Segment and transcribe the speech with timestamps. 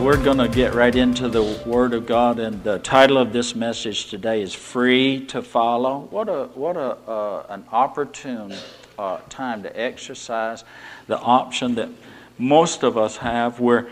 [0.00, 3.56] We're going to get right into the Word of God, and the title of this
[3.56, 8.54] message today is "Free to Follow." What a what a uh, an opportune
[8.98, 10.64] uh, time to exercise
[11.06, 11.88] the option that
[12.38, 13.88] most of us have, where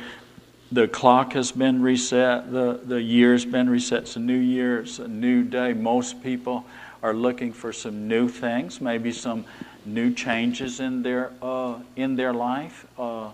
[0.72, 4.02] the clock has been reset, the the year's been reset.
[4.02, 5.72] It's a new year, it's a new day.
[5.72, 6.64] Most people
[7.02, 9.44] are looking for some new things, maybe some
[9.84, 12.86] new changes in their uh, in their life.
[12.98, 13.30] Uh,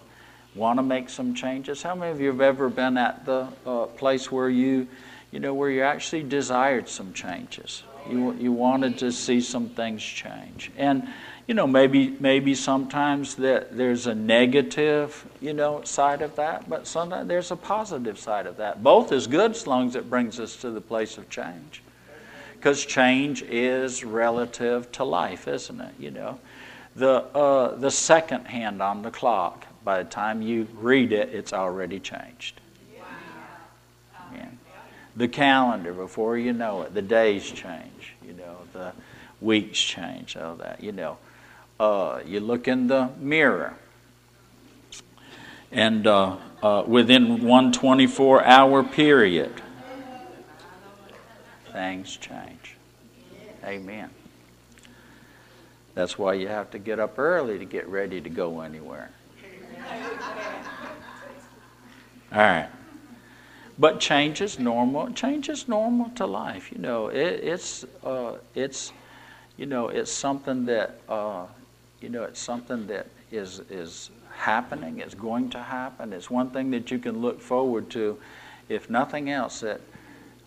[0.56, 1.82] want to make some changes?
[1.82, 4.88] How many of you have ever been at the uh, place where you,
[5.30, 7.82] you know, where you actually desired some changes?
[8.10, 10.70] You, you wanted to see some things change.
[10.76, 11.08] And,
[11.46, 16.86] you know, maybe, maybe sometimes that there's a negative, you know, side of that, but
[16.86, 18.82] sometimes there's a positive side of that.
[18.82, 21.82] Both is good as long as it brings us to the place of change.
[22.54, 25.94] Because change is relative to life, isn't it?
[26.00, 26.40] You know,
[26.96, 31.52] the, uh, the second hand on the clock by the time you read it, it's
[31.52, 32.60] already changed.
[35.16, 38.14] The calendar, before you know it, the days change.
[38.26, 38.92] You know, the
[39.40, 40.36] weeks change.
[40.36, 40.82] All that.
[40.82, 41.16] You know,
[41.78, 43.74] uh, you look in the mirror,
[45.70, 49.52] and uh, uh, within one 24-hour period,
[51.72, 52.76] things change.
[53.64, 54.10] Amen.
[55.94, 59.10] That's why you have to get up early to get ready to go anywhere.
[62.32, 62.68] All right.
[63.78, 65.10] But change is normal.
[65.12, 66.72] Change is normal to life.
[66.72, 68.92] You know, it, it's uh, it's
[69.56, 71.46] you know it's something that uh,
[72.00, 74.98] you know it's something that is is happening.
[75.00, 76.12] It's going to happen.
[76.12, 78.18] It's one thing that you can look forward to,
[78.68, 79.80] if nothing else, that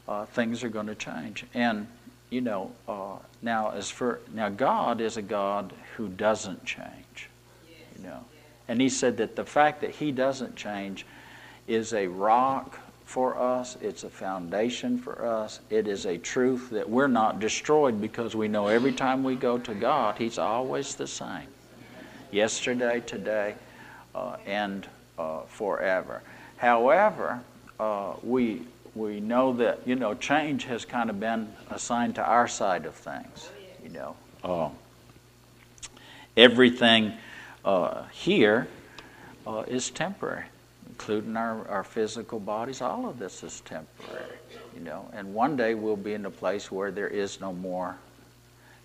[0.07, 1.45] uh, things are going to change.
[1.53, 1.87] And
[2.29, 7.29] you know, uh, now as for now, God is a God who doesn't change.
[7.97, 8.25] You know,
[8.67, 11.05] and He said that the fact that He doesn't change
[11.67, 16.87] is a rock for us, it's a foundation for us, it is a truth that
[16.87, 21.07] we're not destroyed because we know every time we go to God, He's always the
[21.07, 21.47] same
[22.29, 23.55] yesterday, today,
[24.13, 24.87] uh, and
[25.17, 26.21] uh, forever.
[26.57, 27.41] However,
[27.79, 28.61] uh, we
[28.93, 32.93] we know that you know change has kind of been assigned to our side of
[32.93, 33.49] things.
[33.83, 34.69] You know, uh,
[36.37, 37.13] everything
[37.65, 38.67] uh, here
[39.47, 40.45] uh, is temporary
[40.99, 44.35] including our, our physical bodies, all of this is temporary,
[44.75, 45.09] you know.
[45.13, 47.95] And one day we'll be in a place where there is no more,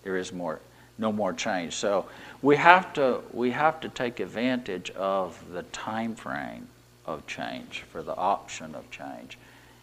[0.05, 0.61] there is more,
[0.97, 1.75] no more change.
[1.75, 2.07] So
[2.41, 6.69] we have to we have to take advantage of the time frame
[7.05, 9.37] of change for the option of change,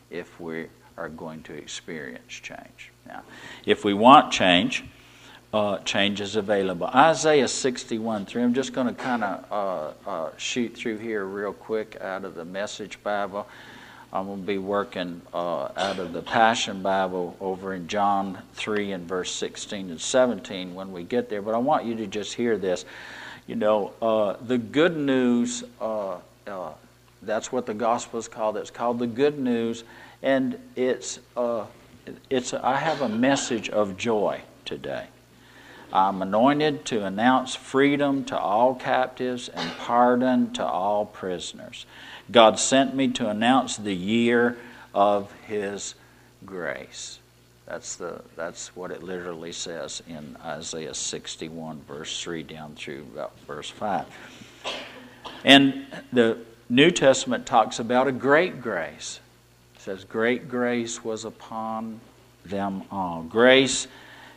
[0.10, 0.68] if we
[0.98, 2.92] are going to experience change.
[3.06, 3.24] Now,
[3.66, 4.86] if we want change,
[5.54, 6.88] uh, changes available.
[6.88, 8.44] Isaiah 61 3.
[8.44, 12.36] I'm just going to kind of uh, uh, shoot through here real quick out of
[12.36, 13.48] the Message Bible.
[14.14, 18.92] I'm going to be working uh, out of the Passion Bible over in John 3
[18.92, 21.42] and verse 16 and 17 when we get there.
[21.42, 22.84] But I want you to just hear this.
[23.48, 26.18] You know, uh, the good news, uh,
[27.22, 28.58] that's what the gospel is called.
[28.58, 29.84] It's called the good news.
[30.22, 31.20] And it's,
[32.30, 35.08] it's I have a message of joy today.
[35.94, 41.86] I'm anointed to announce freedom to all captives and pardon to all prisoners.
[42.32, 44.58] God sent me to announce the year
[44.94, 45.96] of His
[46.46, 47.20] grace.
[47.68, 53.38] That's, the, that's what it literally says in Isaiah 61, verse 3 down through about
[53.48, 54.06] verse 5.
[55.44, 56.38] And the
[56.70, 59.20] New Testament talks about a great grace.
[59.76, 62.00] It says, Great grace was upon
[62.46, 63.24] them all.
[63.24, 63.88] Grace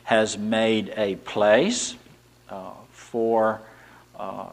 [0.05, 1.97] has made a place
[2.51, 3.61] uh, for,
[4.19, 4.49] uh,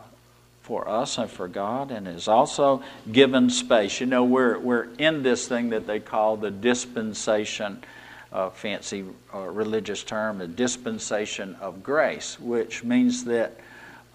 [0.63, 3.99] for us and for God and has also given space.
[3.99, 7.83] You know, we're, we're in this thing that they call the dispensation,
[8.31, 9.03] uh, fancy
[9.33, 13.59] uh, religious term, the dispensation of grace, which means that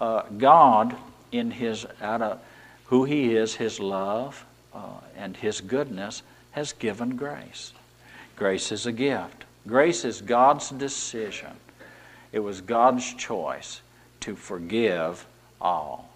[0.01, 0.95] uh, God,
[1.31, 2.39] in His, out of
[2.85, 4.43] who He is, His love
[4.73, 7.73] uh, and His goodness, has given grace.
[8.35, 9.43] Grace is a gift.
[9.67, 11.51] Grace is God's decision.
[12.31, 13.81] It was God's choice
[14.21, 15.25] to forgive
[15.61, 16.09] all.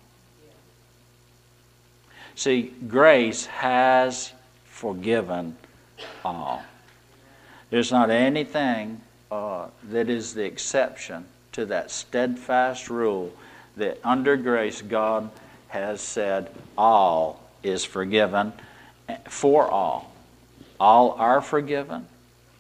[2.35, 4.31] See, grace has
[4.65, 5.57] forgiven
[6.23, 6.63] all.
[7.69, 13.31] There's not anything uh, that is the exception to that steadfast rule
[13.77, 15.29] that under grace, God
[15.69, 18.53] has said all is forgiven
[19.29, 20.13] for all.
[20.79, 22.07] All are forgiven.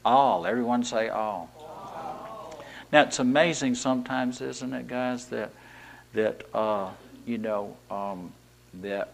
[0.03, 0.45] All.
[0.45, 1.49] Everyone say all.
[2.91, 5.51] Now it's amazing sometimes, isn't it, guys, that
[6.13, 6.89] that uh,
[7.25, 8.33] you know um,
[8.81, 9.13] that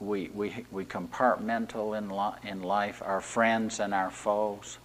[0.00, 4.78] we we we compartmental in li- in life our friends and our foes,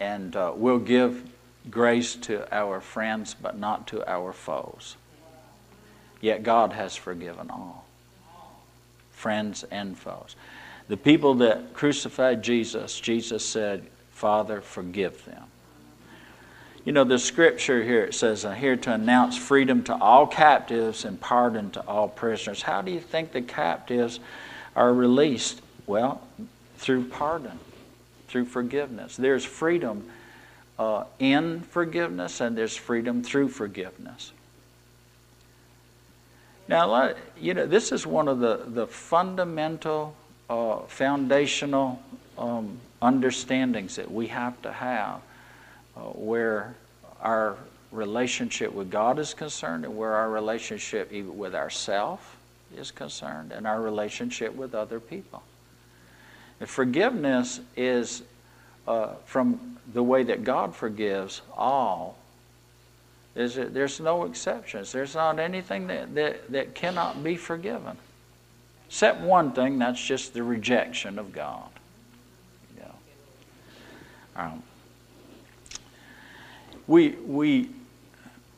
[0.00, 1.30] and uh, we'll give
[1.70, 4.96] grace to our friends, but not to our foes.
[6.20, 7.86] Yet God has forgiven all,
[9.12, 10.36] friends and foes.
[10.90, 15.44] The people that crucified Jesus, Jesus said, Father, forgive them.
[16.84, 21.04] You know, the scripture here it says, I'm here to announce freedom to all captives
[21.04, 22.62] and pardon to all prisoners.
[22.62, 24.18] How do you think the captives
[24.74, 25.62] are released?
[25.86, 26.26] Well,
[26.78, 27.60] through pardon,
[28.26, 29.16] through forgiveness.
[29.16, 30.10] There's freedom
[30.76, 34.32] uh, in forgiveness, and there's freedom through forgiveness.
[36.66, 40.16] Now, you know, this is one of the, the fundamental,
[40.50, 42.02] uh, foundational
[42.36, 45.20] um, understandings that we have to have
[45.96, 46.74] uh, where
[47.22, 47.56] our
[47.92, 52.22] relationship with God is concerned and where our relationship even with ourselves
[52.76, 55.42] is concerned and our relationship with other people.
[56.58, 58.22] And forgiveness is
[58.88, 62.18] uh, from the way that God forgives all.
[63.34, 64.90] There's, there's no exceptions.
[64.90, 67.96] There's not anything that, that, that cannot be forgiven.
[68.90, 71.70] Except one thing, that's just the rejection of God.
[74.34, 74.64] Um,
[76.88, 77.70] we, we,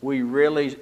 [0.01, 0.79] we really,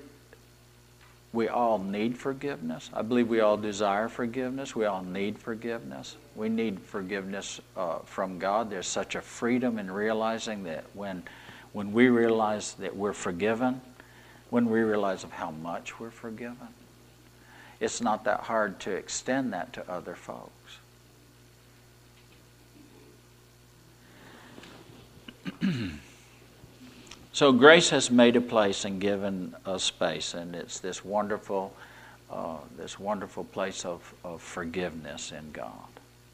[1.32, 2.90] we all need forgiveness.
[2.94, 4.76] I believe we all desire forgiveness.
[4.76, 6.16] We all need forgiveness.
[6.36, 8.70] We need forgiveness uh, from God.
[8.70, 11.24] There's such a freedom in realizing that when,
[11.72, 13.80] when we realize that we're forgiven,
[14.50, 16.68] when we realize of how much we're forgiven,
[17.80, 20.78] it's not that hard to extend that to other folks.
[27.40, 31.74] So grace has made a place and given a space, and it's this wonderful,
[32.30, 35.88] uh, this wonderful place of, of forgiveness in God.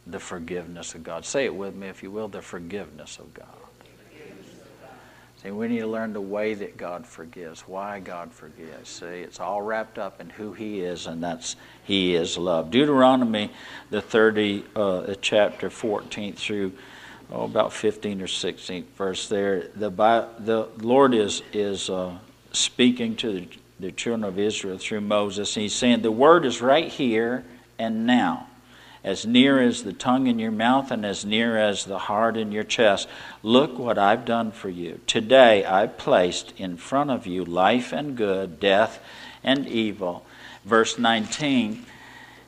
[0.06, 1.24] The forgiveness of God.
[1.24, 3.46] Say it with me, if you will, the forgiveness of God.
[5.42, 8.88] See, we need to learn the way that God forgives, why God forgives.
[8.88, 12.70] See, it's all wrapped up in who He is, and that's He is love.
[12.70, 13.52] Deuteronomy,
[13.90, 16.72] the 30, uh, chapter 14 through
[17.30, 19.68] oh, about 15 or 16 verse there.
[19.74, 19.90] The,
[20.38, 22.16] the Lord is, is uh,
[22.52, 23.48] speaking to the,
[23.78, 27.44] the children of Israel through Moses, He's saying, The word is right here
[27.78, 28.45] and now,
[29.06, 32.52] as near as the tongue in your mouth and as near as the heart in
[32.52, 33.08] your chest.
[33.42, 35.00] Look what I've done for you.
[35.06, 39.00] Today I placed in front of you life and good, death
[39.44, 40.26] and evil.
[40.64, 41.86] Verse 19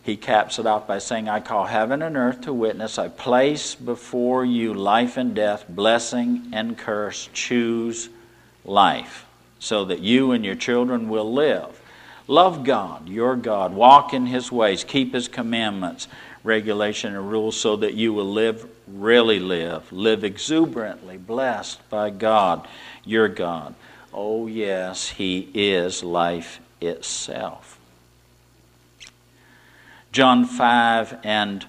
[0.09, 2.99] he caps it off by saying, I call heaven and earth to witness.
[2.99, 7.29] I place before you life and death, blessing and curse.
[7.35, 8.09] Choose
[8.65, 9.27] life
[9.59, 11.79] so that you and your children will live.
[12.27, 13.75] Love God, your God.
[13.75, 14.83] Walk in His ways.
[14.83, 16.09] Keep His commandments,
[16.45, 19.93] regulation, and rules so that you will live, really live.
[19.93, 22.67] Live exuberantly, blessed by God,
[23.05, 23.75] your God.
[24.13, 27.79] Oh, yes, He is life itself.
[30.13, 31.67] John 5 and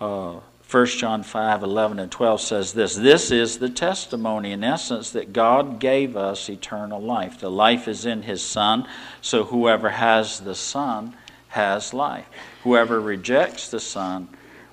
[0.00, 5.10] uh, 1 John 5 11 and 12 says this This is the testimony, in essence,
[5.12, 7.38] that God gave us eternal life.
[7.38, 8.88] The life is in His Son,
[9.20, 11.14] so whoever has the Son
[11.48, 12.26] has life.
[12.62, 14.28] Whoever rejects the Son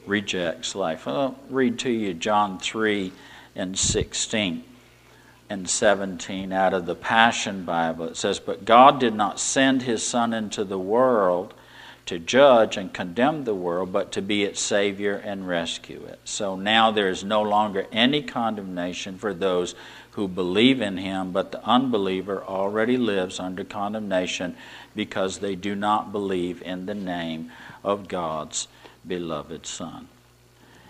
[0.05, 1.07] rejects life.
[1.07, 3.11] I'll read to you John 3
[3.55, 4.63] and 16
[5.49, 8.05] and 17 out of the Passion Bible.
[8.07, 11.53] It says, But God did not send His Son into the world
[12.05, 16.19] to judge and condemn the world, but to be its Savior and rescue it.
[16.25, 19.73] So now there is no longer any condemnation for those
[20.13, 24.55] who believe in Him, but the unbeliever already lives under condemnation
[24.95, 27.51] because they do not believe in the name
[27.83, 28.67] of God's
[29.05, 30.07] beloved Son.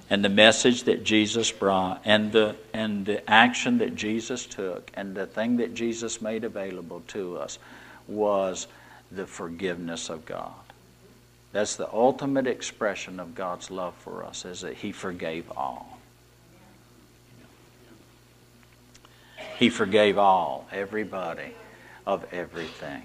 [0.10, 5.15] And the message that Jesus brought, and the, and the action that Jesus took, and
[5.15, 7.58] the thing that Jesus made available to us
[8.08, 8.68] was
[9.10, 10.51] the forgiveness of God.
[11.53, 16.00] That's the ultimate expression of God's love for us, is that He forgave all.
[19.60, 21.53] He forgave all, everybody
[22.05, 23.03] of everything.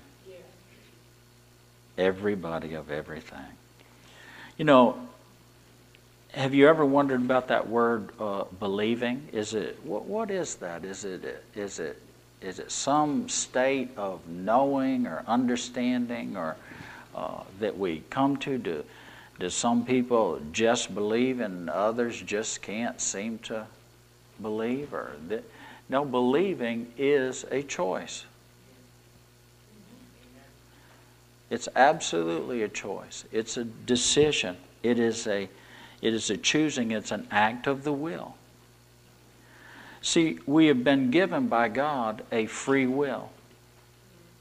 [1.97, 3.47] Everybody of everything.
[4.57, 5.09] You know,
[6.33, 9.29] have you ever wondered about that word uh, believing?
[9.33, 10.85] Is it what, what is that?
[10.85, 12.01] Is it is it
[12.41, 16.57] is it some state of knowing or understanding or
[17.15, 18.59] uh, that we come to?
[18.59, 18.85] Do,
[19.41, 23.67] do some people just believe and others just can't seem to
[24.41, 24.95] believe?
[24.95, 25.43] Or that,
[25.89, 28.25] no, believing is a choice.
[31.51, 33.25] It's absolutely a choice.
[33.33, 34.57] It's a decision.
[34.83, 35.49] It is a,
[36.03, 36.91] it is a choosing.
[36.91, 38.35] It's an act of the will.
[40.03, 43.31] See, we have been given by God a free will.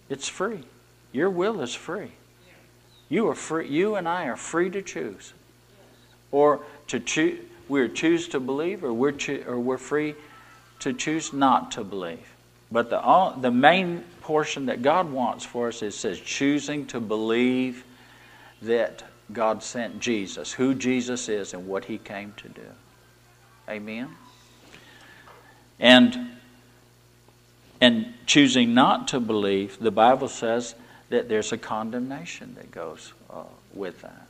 [0.09, 0.63] It's free.
[1.11, 2.11] Your will is free.
[3.09, 3.69] You are free.
[3.69, 5.33] You and I are free to choose,
[6.31, 7.39] or to choose.
[7.69, 10.15] We're choose to believe, or we're cho- or we're free
[10.79, 12.35] to choose not to believe.
[12.71, 16.99] But the all, the main portion that God wants for us is says choosing to
[16.99, 17.83] believe
[18.61, 22.67] that God sent Jesus, who Jesus is, and what He came to do.
[23.69, 24.09] Amen.
[25.79, 26.37] And
[27.79, 30.75] and choosing not to believe, the Bible says
[31.09, 33.43] that there's a condemnation that goes uh,
[33.73, 34.27] with that.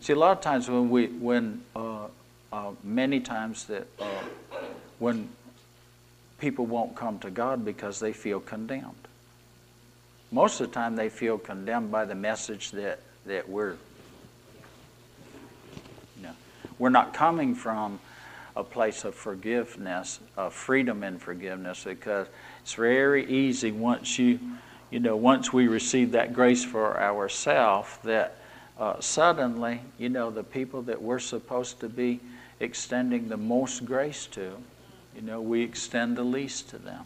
[0.00, 1.62] See, a lot of times when we, when
[2.82, 4.06] many times that uh,
[4.98, 5.28] when
[6.38, 8.94] people won't come to God because they feel condemned.
[10.32, 13.76] Most of the time, they feel condemned by the message that that we're,
[16.16, 16.32] you know,
[16.78, 18.00] we're not coming from
[18.56, 22.26] a place of forgiveness, of freedom and forgiveness, because
[22.62, 24.38] it's very easy once you,
[24.90, 28.36] you know, once we receive that grace for ourselves, that
[28.78, 32.20] uh, suddenly, you know, the people that we're supposed to be
[32.60, 34.56] extending the most grace to,
[35.16, 37.04] you know, we extend the least to them.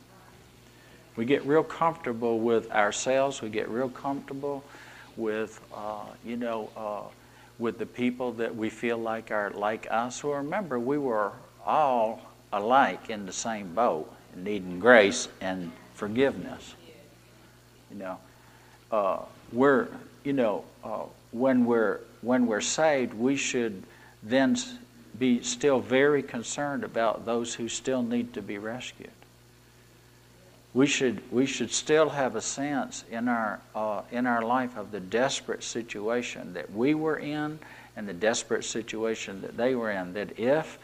[1.16, 3.40] We get real comfortable with ourselves.
[3.40, 4.64] We get real comfortable
[5.16, 7.02] with, uh, you know, uh,
[7.58, 10.24] with the people that we feel like are like us.
[10.24, 11.30] Well, remember, we were
[11.64, 12.20] all
[12.52, 16.74] alike in the same boat, needing grace and forgiveness.
[17.92, 18.18] You know,
[18.90, 19.18] uh,
[19.52, 19.86] we're,
[20.24, 23.82] you know, uh, when we're when we're saved, we should
[24.22, 24.56] then
[25.18, 29.10] be still very concerned about those who still need to be rescued.
[30.72, 34.90] We should, we should still have a sense in our, uh, in our life of
[34.90, 37.60] the desperate situation that we were in
[37.96, 40.14] and the desperate situation that they were in.
[40.14, 40.78] That if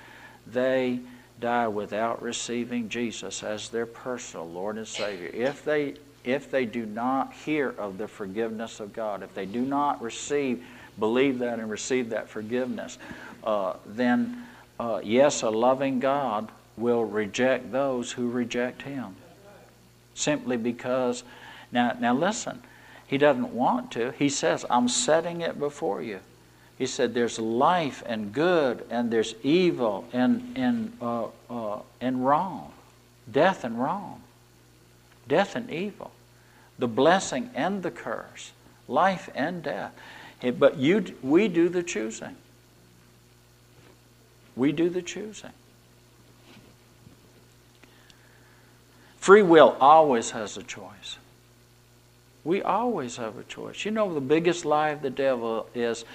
[0.47, 1.01] they
[1.41, 6.87] die without receiving Jesus as their personal Lord and Savior, if they, if they do
[6.87, 10.65] not hear of the forgiveness of God, if they do not receive,
[11.01, 12.97] believe that and receive that forgiveness,
[13.45, 14.47] uh, then
[14.79, 19.17] uh, yes, a loving God will reject those who reject Him
[20.15, 21.23] simply because.
[21.73, 22.63] Now, now listen,
[23.07, 24.13] he doesn't want to.
[24.13, 26.21] He says, I'm setting it before you.
[26.79, 32.73] He said, There's life and good, and there's evil and, and, uh, uh, and wrong,
[33.31, 34.23] death and wrong,
[35.29, 36.11] death and evil,
[36.79, 38.53] the blessing and the curse,
[38.89, 39.93] life and death.
[40.59, 42.37] But you, we do the choosing.
[44.57, 45.51] We do the choosing.
[49.19, 51.19] Free will always has a choice.
[52.43, 53.85] We always have a choice.
[53.85, 56.07] You know, the biggest lie of the devil is,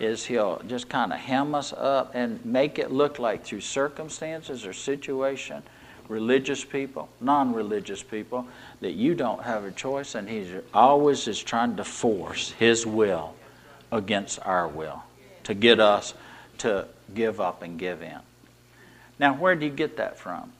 [0.00, 4.64] is he'll just kind of hem us up and make it look like through circumstances
[4.64, 5.62] or situation,
[6.08, 8.46] religious people, non religious people,
[8.80, 13.34] that you don't have a choice, and he's always is trying to force his will
[13.92, 15.02] against our will
[15.44, 16.14] to get us
[16.58, 18.20] to give up and give in.
[19.18, 20.52] Now, where do you get that from?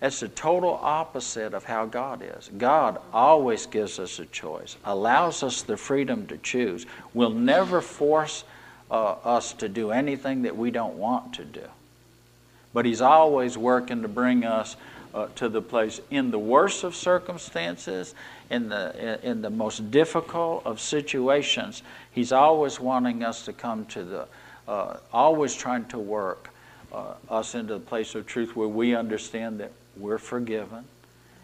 [0.00, 2.50] That's the total opposite of how God is.
[2.58, 8.42] God always gives us a choice, allows us the freedom to choose, will never force
[8.90, 11.64] uh, us to do anything that we don't want to do.
[12.74, 14.76] But He's always working to bring us
[15.14, 18.14] uh, to the place in the worst of circumstances,
[18.50, 21.82] in the, in the most difficult of situations.
[22.10, 24.26] He's always wanting us to come to the,
[24.68, 26.50] uh, always trying to work
[26.92, 30.84] uh, us into the place of truth where we understand that we're forgiven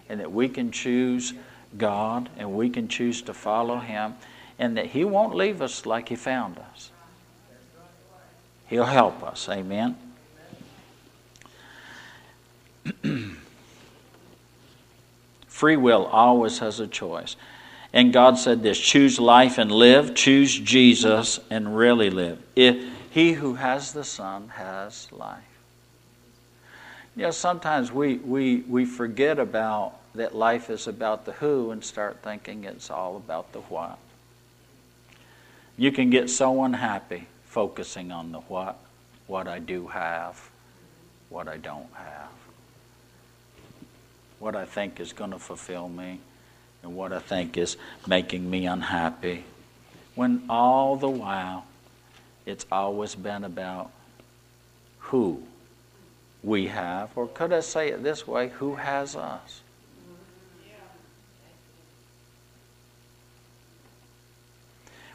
[0.08, 1.34] and that we can choose
[1.76, 4.14] God and we can choose to follow Him
[4.58, 6.90] and that He won't leave us like He found us.
[8.66, 9.48] He'll help us.
[9.48, 9.96] Amen.
[15.46, 17.36] Free will always has a choice.
[17.92, 22.38] And God said this choose life and live, choose Jesus and really live.
[22.54, 25.42] If he who has the Son has life.
[27.16, 31.82] You know, sometimes we, we, we forget about that life is about the who and
[31.84, 33.98] start thinking it's all about the what.
[35.76, 38.78] You can get so unhappy focusing on the what,
[39.26, 40.50] what I do have,
[41.28, 42.30] what I don't have.
[44.38, 46.20] what I think is going to fulfill me,
[46.82, 49.44] and what I think is making me unhappy.
[50.14, 51.64] When all the while,
[52.48, 53.90] it's always been about
[55.00, 55.42] who
[56.42, 59.60] we have, or could I say it this way, who has us?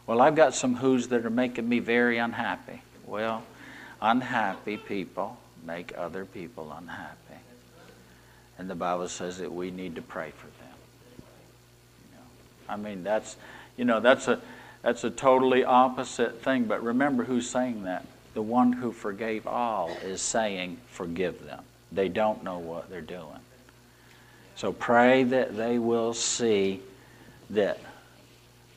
[0.05, 2.81] Well, I've got some who's that are making me very unhappy.
[3.07, 3.43] Well,
[4.01, 7.17] unhappy people make other people unhappy.
[8.59, 10.75] And the Bible says that we need to pray for them.
[12.11, 13.37] You know, I mean, that's,
[13.77, 14.41] you know, that's a,
[14.83, 16.65] that's a totally opposite thing.
[16.65, 18.05] But remember who's saying that.
[18.33, 21.63] The one who forgave all is saying, forgive them.
[21.91, 23.39] They don't know what they're doing.
[24.55, 26.81] So pray that they will see
[27.51, 27.79] that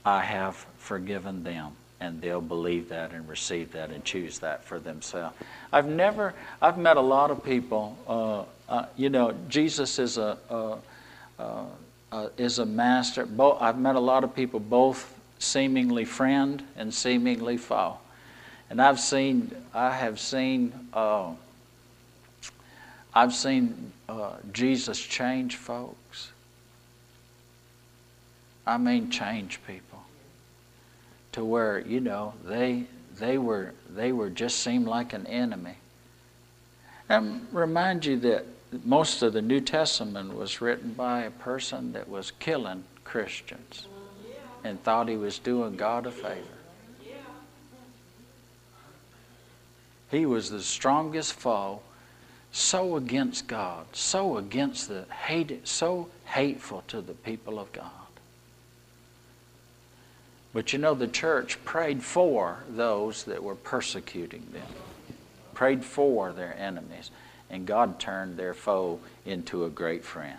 [0.05, 4.79] I have forgiven them and they'll believe that and receive that and choose that for
[4.79, 5.35] themselves.
[5.73, 7.97] I've never, I've met a lot of people.
[8.07, 11.65] Uh, uh, you know, Jesus is a, a,
[12.13, 13.25] a, is a master.
[13.25, 17.99] Both, I've met a lot of people, both seemingly friend and seemingly foe,
[18.71, 21.33] and I've seen, I have seen, uh,
[23.15, 26.33] I've seen uh, Jesus change folks.
[28.67, 30.03] I mean, change people
[31.33, 32.85] to where you know they
[33.19, 35.77] they were they were just seemed like an enemy.
[37.09, 38.47] And remind you that
[38.85, 43.87] most of the New Testament was written by a person that was killing Christians
[44.67, 46.43] and thought he was doing God a favor.
[50.11, 51.81] He was the strongest foe,
[52.53, 57.91] so against God, so against the hated, so hateful to the people of God.
[60.53, 64.69] But you know, the church prayed for those that were persecuting them,
[65.55, 67.11] prayed for their enemies,
[67.51, 70.39] and God turned their foe into a great friend.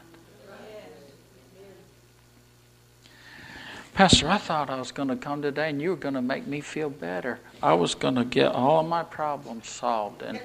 [3.98, 6.46] Pastor, I thought I was going to come today and you were going to make
[6.46, 7.40] me feel better.
[7.64, 10.22] I was going to get all of my problems solved.
[10.22, 10.40] And,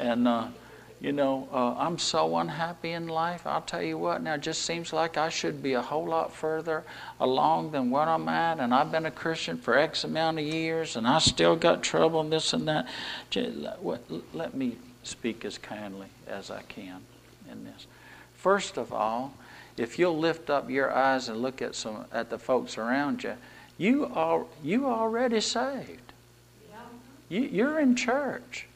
[0.00, 0.48] and uh,
[1.00, 3.46] you know, uh, I'm so unhappy in life.
[3.46, 6.32] I'll tell you what, now it just seems like I should be a whole lot
[6.32, 6.82] further
[7.20, 8.58] along than where I'm at.
[8.58, 12.22] And I've been a Christian for X amount of years and I still got trouble
[12.22, 12.88] and this and that.
[14.32, 17.02] Let me speak as kindly as I can
[17.48, 17.86] in this.
[18.34, 19.32] First of all,
[19.76, 23.34] if you'll lift up your eyes and look at some at the folks around you,
[23.78, 26.00] you are you already saved.
[27.28, 28.66] You, you're in church.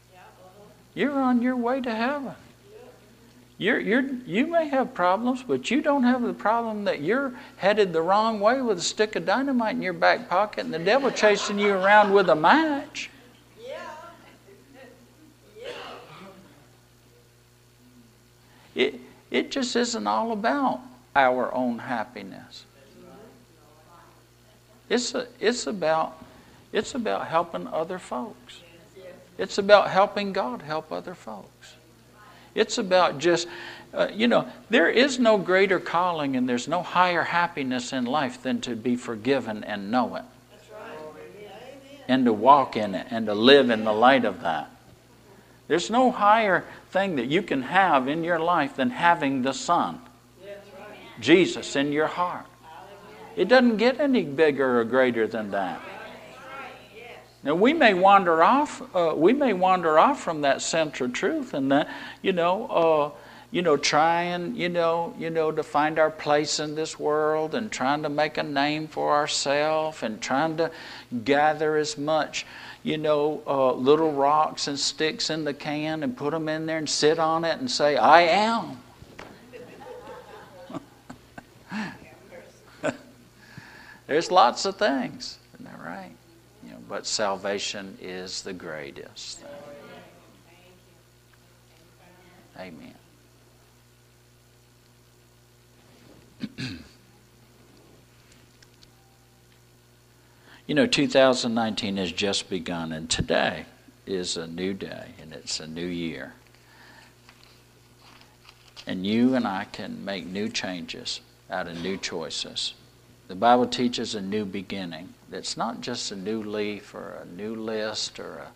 [0.95, 2.35] You're on your way to heaven.
[3.59, 7.93] You're, you're, you may have problems, but you don't have the problem that you're headed
[7.93, 11.11] the wrong way with a stick of dynamite in your back pocket and the devil
[11.11, 13.11] chasing you around with a match.
[18.75, 18.95] It,
[19.31, 20.81] it just isn't all about
[21.14, 22.64] our own happiness.
[24.88, 26.23] It's, a, it's, about,
[26.73, 28.61] it's about helping other folks.
[29.38, 31.75] It's about helping God help other folks.
[32.55, 33.46] It's about just,
[33.94, 38.42] uh, you know, there is no greater calling and there's no higher happiness in life
[38.42, 40.25] than to be forgiven and know it.
[42.09, 44.68] And to walk in it and to live in the light of that.
[45.68, 50.01] There's no higher thing that you can have in your life than having the Son,
[51.21, 52.47] Jesus, in your heart.
[53.37, 55.81] It doesn't get any bigger or greater than that.
[57.43, 58.83] Now we may wander off.
[58.95, 61.89] Uh, we may wander off from that central truth, and that
[62.21, 63.19] you know, uh,
[63.51, 67.73] you know, trying, you know, you know, to find our place in this world, and
[67.73, 70.71] trying to make a name for ourselves, and trying to
[71.25, 72.45] gather as much,
[72.83, 76.79] you know, uh, little rocks and sticks in the can, and put them in there,
[76.79, 78.83] and sit on it, and say, "I am."
[84.11, 86.11] There's lots of things, isn't that right?
[86.88, 89.49] but salvation is the greatest thing.
[92.59, 92.94] Amen.
[100.66, 103.66] you know, 2019 has just begun, and today
[104.07, 106.33] is a new day, and it's a new year.
[108.88, 112.75] And you and I can make new changes out of new choices.
[113.31, 115.14] The Bible teaches a new beginning.
[115.31, 118.51] It's not just a new leaf or a new list or a,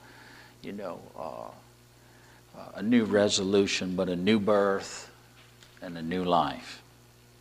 [0.67, 5.13] you know, uh, a new resolution, but a new birth
[5.81, 6.83] and a new life.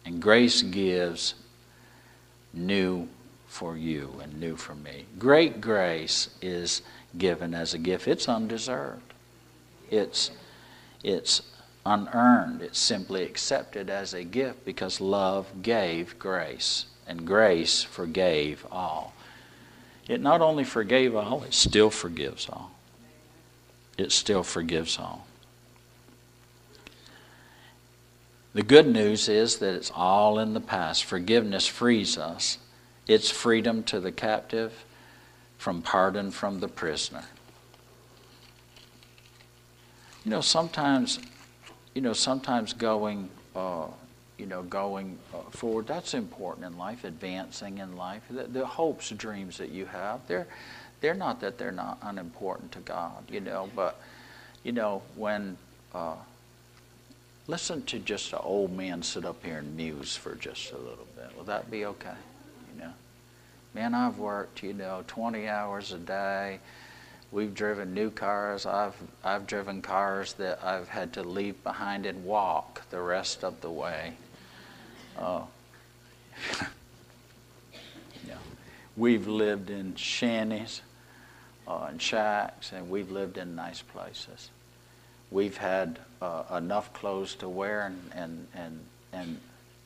[0.06, 1.34] And grace gives
[2.54, 3.10] new
[3.48, 5.06] for you and new for me.
[5.18, 6.84] Great grace is
[7.18, 8.08] given as a gift.
[8.08, 9.12] It's undeserved.
[9.90, 10.30] It's
[11.04, 11.42] it's
[11.84, 12.62] unearned.
[12.62, 19.14] It's simply accepted as a gift because love gave grace, and grace forgave all.
[20.08, 22.72] It not only forgave all, it still forgives all.
[23.98, 25.26] It still forgives all.
[28.54, 31.06] The good news is that it's all in the past.
[31.06, 32.60] Forgiveness frees us,
[33.08, 34.86] it's freedom to the captive
[35.58, 37.26] from pardon from the prisoner.
[40.24, 41.20] You know, sometimes,
[41.94, 43.88] you know, sometimes going, uh,
[44.38, 48.24] you know, going uh, forward, that's important in life, advancing in life.
[48.30, 50.48] The, the hopes, dreams that you have, they're,
[51.02, 54.00] they're not that they're not unimportant to God, you know, but,
[54.64, 55.58] you know, when,
[55.94, 56.16] uh,
[57.48, 61.08] listen to just an old man sit up here and muse for just a little
[61.16, 61.36] bit.
[61.38, 62.16] Will that be okay?
[62.74, 62.94] You know,
[63.74, 66.60] man, I've worked, you know, 20 hours a day
[67.34, 68.68] We've driven new cars.
[68.68, 68.94] I've,
[69.24, 73.72] I've driven cars that I've had to leave behind and walk the rest of the
[73.72, 74.14] way.
[75.18, 75.42] Uh,
[78.28, 78.36] yeah.
[78.96, 80.84] We've lived in shanties
[81.68, 84.52] uh, and shacks, and we've lived in nice places.
[85.32, 88.80] We've had uh, enough clothes to wear, and, and, and,
[89.12, 89.40] and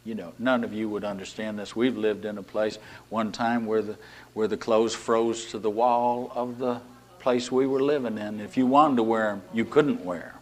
[0.03, 1.73] you know, none of you would understand this.
[1.73, 3.97] We've lived in a place one time where the,
[4.33, 6.81] where the clothes froze to the wall of the
[7.27, 8.39] place we were living in.
[8.39, 10.33] If you wanted to wear them, you couldn't wear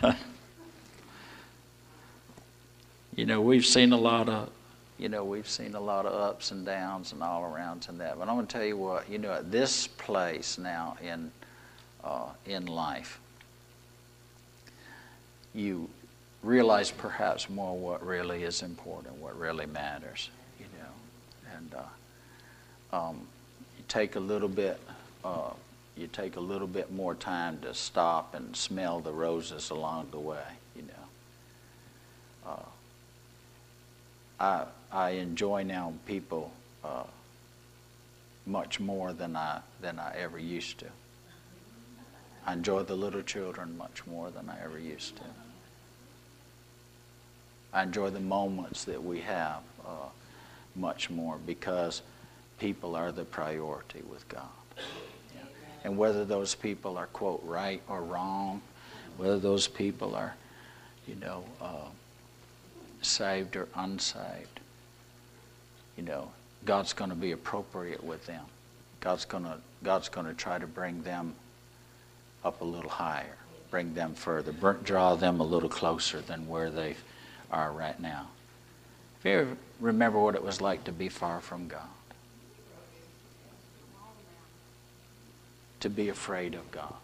[0.00, 0.14] them.
[3.14, 4.48] you know, we've seen a lot of,
[4.96, 8.18] you know, we've seen a lot of ups and downs and all arounds and that.
[8.18, 11.30] But I'm going to tell you what, you know, at this place now in
[12.02, 13.20] uh, in life,
[15.54, 15.90] you
[16.42, 20.88] realize perhaps more what really is important, what really matters, you know,
[21.54, 21.74] and.
[21.74, 21.82] Uh,
[22.90, 23.26] um,
[23.88, 24.80] take a little bit,
[25.24, 25.50] uh,
[25.96, 30.20] you take a little bit more time to stop and smell the roses along the
[30.20, 30.44] way.
[30.76, 32.62] You know, uh,
[34.40, 36.52] I I enjoy now people
[36.84, 37.04] uh,
[38.46, 40.86] much more than I than I ever used to.
[42.46, 45.22] I enjoy the little children much more than I ever used to.
[47.72, 50.08] I enjoy the moments that we have uh,
[50.74, 52.00] much more because
[52.58, 54.42] people are the priority with God.
[55.34, 55.42] Yeah.
[55.84, 58.62] And whether those people are, quote, right or wrong,
[59.16, 60.34] whether those people are,
[61.06, 61.88] you know, uh,
[63.02, 64.60] saved or unsaved,
[65.96, 66.30] you know,
[66.64, 68.44] God's going to be appropriate with them.
[69.00, 71.34] God's going to God's going to try to bring them
[72.44, 73.36] up a little higher,
[73.70, 76.96] bring them further, draw them a little closer than where they
[77.50, 78.26] are right now.
[79.20, 81.88] If you remember what it was like to be far from God,
[85.80, 86.94] to be afraid of God.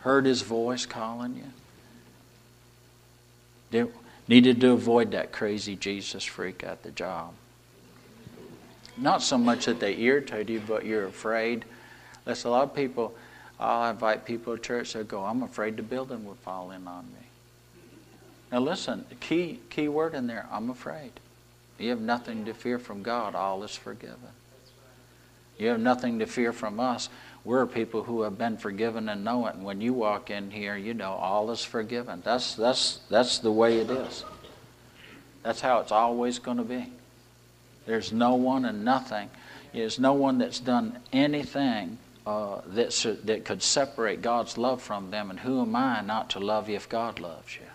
[0.00, 1.44] Heard his voice calling you.
[3.70, 3.92] Did,
[4.28, 7.34] needed to avoid that crazy Jesus freak at the job.
[8.96, 11.64] Not so much that they irritate you, but you're afraid.
[12.24, 13.14] That's a lot of people,
[13.58, 17.06] I'll invite people to church, they'll go, I'm afraid the building will fall in on
[17.06, 17.26] me.
[18.52, 21.12] Now listen, key, key word in there, I'm afraid.
[21.78, 24.18] You have nothing to fear from God, all is forgiven.
[25.60, 27.10] You have nothing to fear from us.
[27.44, 29.54] We're people who have been forgiven and know it.
[29.54, 32.22] And when you walk in here, you know all is forgiven.
[32.24, 34.24] That's, that's, that's the way it is.
[35.42, 36.90] That's how it's always going to be.
[37.86, 39.28] There's no one and nothing.
[39.72, 45.30] There's no one that's done anything uh, that, that could separate God's love from them.
[45.30, 47.66] And who am I not to love you if God loves you?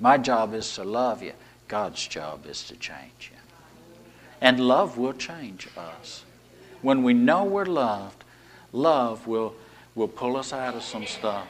[0.00, 1.32] My job is to love you.
[1.68, 3.37] God's job is to change you.
[4.40, 6.24] And love will change us.
[6.82, 8.24] When we know we're loved,
[8.72, 9.54] love will,
[9.94, 11.46] will pull us out of some stuff.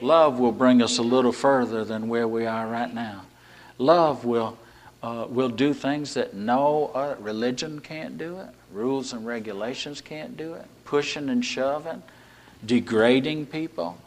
[0.00, 3.22] Love will bring us a little further than where we are right now.
[3.78, 4.56] Love will,
[5.02, 10.36] uh, will do things that no uh, religion can't do it, rules and regulations can't
[10.36, 12.02] do it, pushing and shoving,
[12.64, 13.98] degrading people.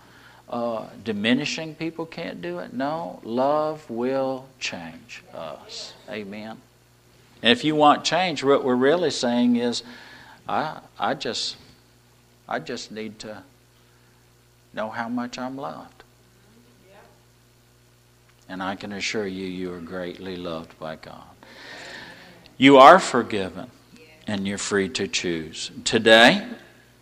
[0.49, 2.71] Uh, diminishing people can't do it.
[2.71, 5.93] No, love will change us.
[6.09, 6.57] Amen.
[7.41, 9.83] And if you want change, what we're really saying is,
[10.47, 11.57] I, I just,
[12.47, 13.43] I just need to
[14.73, 16.03] know how much I'm loved.
[18.49, 21.25] And I can assure you, you are greatly loved by God.
[22.57, 23.69] You are forgiven,
[24.25, 25.69] and you're free to choose.
[25.83, 26.47] Today,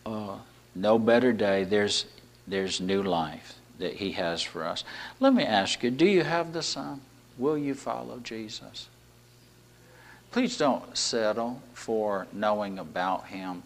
[0.06, 0.38] uh,
[0.74, 1.64] no better day.
[1.64, 2.06] There's,
[2.48, 4.84] there's new life that He has for us.
[5.20, 7.02] Let me ask you do you have the Son?
[7.38, 8.90] Will you follow Jesus?
[10.36, 13.64] Please don't settle for knowing about Him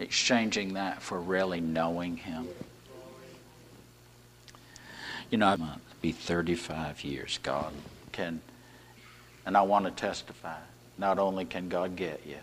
[0.00, 2.48] exchanging that for really knowing Him.
[5.30, 7.38] You know, I'm going to be 35 years.
[7.44, 7.72] God
[8.10, 8.40] can,
[9.46, 10.58] and I want to testify.
[10.98, 12.38] Not only can God get you,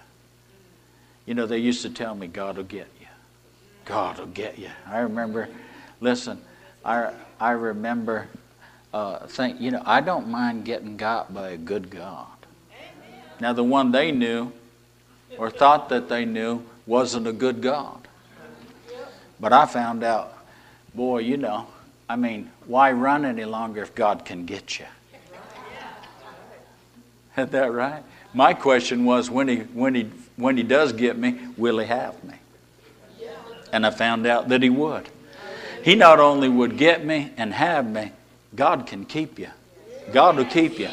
[1.26, 3.08] you know, they used to tell me, God will get you.
[3.84, 4.70] God will get you.
[4.88, 5.50] I remember,
[6.00, 6.42] listen,
[6.86, 8.30] I, I remember,
[8.94, 12.28] uh, think, you know, I don't mind getting got by a good God.
[13.40, 14.52] Now, the one they knew
[15.38, 18.08] or thought that they knew wasn't a good God.
[19.40, 20.34] But I found out,
[20.96, 21.68] boy, you know,
[22.10, 24.86] I mean, why run any longer if God can get you?
[27.38, 28.04] Is that right?
[28.34, 32.24] My question was when he, when, he, when he does get me, will he have
[32.24, 32.36] me?
[33.72, 35.10] And I found out that he would.
[35.84, 38.12] He not only would get me and have me,
[38.56, 39.50] God can keep you.
[40.12, 40.90] God will keep you.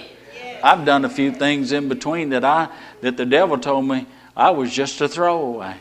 [0.62, 2.68] I've done a few things in between that I
[3.02, 5.76] that the devil told me I was just a throwaway.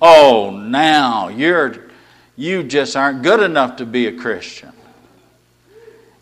[0.00, 1.90] Oh, now you're
[2.34, 4.72] you just aren't good enough to be a Christian.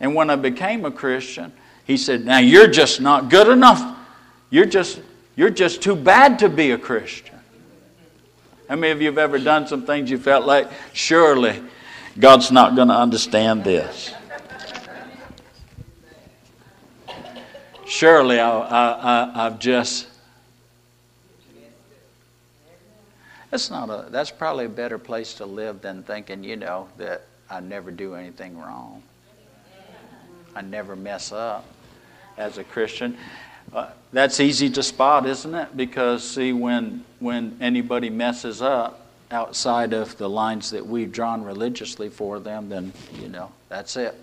[0.01, 1.53] And when I became a Christian,
[1.87, 3.97] he said, "Now you're just not good enough.
[4.51, 5.01] You're just
[5.37, 7.37] you're just too bad to be a Christian."
[8.69, 11.61] How many of you have ever done some things you felt like surely
[12.19, 14.13] God's not going to understand this?
[17.91, 20.07] Surely I, I've just.
[23.51, 24.09] That's not a.
[24.11, 28.15] That's probably a better place to live than thinking, you know, that I never do
[28.15, 29.03] anything wrong.
[30.55, 31.67] I never mess up
[32.39, 33.19] as a Christian.
[33.73, 35.77] Uh, that's easy to spot, isn't it?
[35.77, 42.09] Because see, when when anybody messes up outside of the lines that we've drawn religiously
[42.09, 44.15] for them, then you know that's it.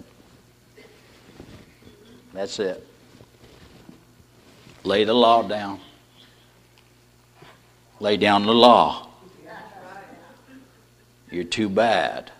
[2.31, 2.86] That's it.
[4.87, 5.81] Lay the law down.
[7.99, 9.09] Lay down the law.
[11.29, 12.31] You're too bad.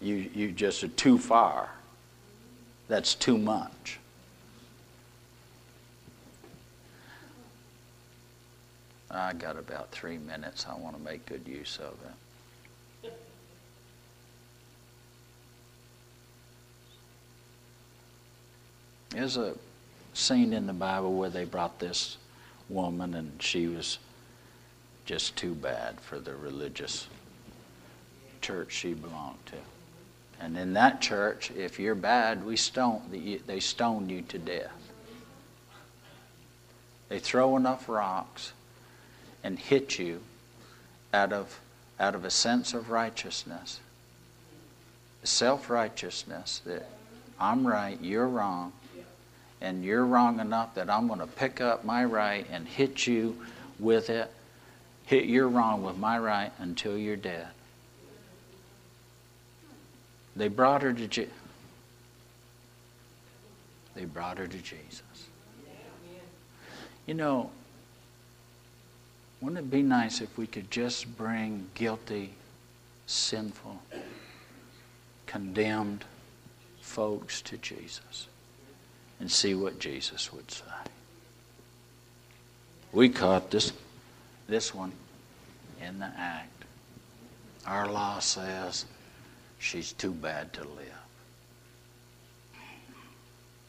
[0.00, 1.70] You, you just are too far.
[2.88, 4.00] That's too much.
[9.08, 10.66] I got about three minutes.
[10.68, 12.23] I want to make good use of it.
[19.14, 19.54] There's a
[20.12, 22.16] scene in the Bible where they brought this
[22.68, 23.98] woman, and she was
[25.06, 27.06] just too bad for the religious
[28.40, 29.56] church she belonged to.
[30.40, 33.02] And in that church, if you're bad, we stone
[33.46, 34.72] they stone you to death.
[37.08, 38.52] They throw enough rocks
[39.44, 40.22] and hit you
[41.12, 41.60] out of
[42.00, 43.78] out of a sense of righteousness,
[45.22, 46.88] self righteousness that
[47.38, 48.72] I'm right, you're wrong,
[49.64, 53.34] and you're wrong enough that I'm going to pick up my right and hit you
[53.78, 54.30] with it,
[55.06, 57.48] hit your wrong with my right until you're dead.
[60.36, 61.28] They brought her to Je-
[63.94, 65.02] They brought her to Jesus.
[67.06, 67.50] You know,
[69.40, 72.34] wouldn't it be nice if we could just bring guilty,
[73.06, 73.80] sinful,
[75.26, 76.04] condemned
[76.80, 78.26] folks to Jesus?
[79.20, 80.64] And see what Jesus would say.
[82.92, 83.72] We caught this,
[84.48, 84.92] this one
[85.82, 86.64] in the act.
[87.66, 88.84] Our law says
[89.58, 90.94] she's too bad to live.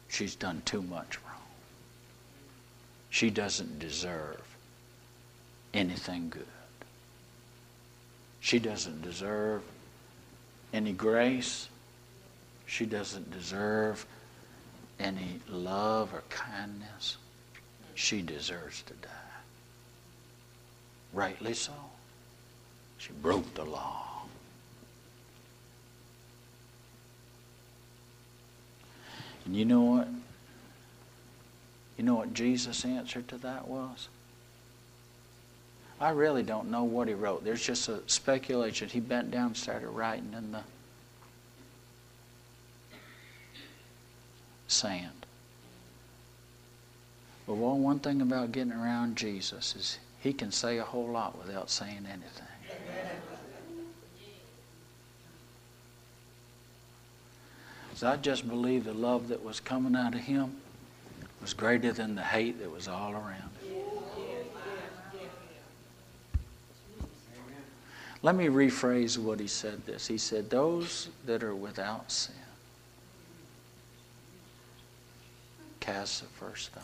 [0.08, 1.34] She's done too much wrong.
[3.10, 4.42] She doesn't deserve
[5.74, 6.46] anything good.
[8.40, 9.62] She doesn't deserve
[10.72, 11.68] any grace.
[12.66, 14.06] She doesn't deserve
[14.98, 17.16] any love or kindness,
[17.94, 19.10] she deserves to die.
[21.12, 21.72] Rightly so.
[22.98, 24.22] She broke the law.
[29.44, 30.08] And you know what?
[31.96, 34.08] You know what Jesus' answer to that was?
[35.98, 37.42] I really don't know what he wrote.
[37.42, 38.88] There's just a speculation.
[38.88, 40.60] He bent down and started writing in the
[44.68, 45.26] sand.
[47.46, 51.38] But well, one thing about getting around Jesus is he can say a whole lot
[51.38, 52.46] without saying anything.
[57.94, 60.56] So I just believe the love that was coming out of him
[61.40, 63.50] was greater than the hate that was all around.
[63.64, 63.82] Him.
[68.22, 70.06] Let me rephrase what he said this.
[70.06, 72.34] He said, Those that are without sin
[75.86, 76.82] cast the first stone.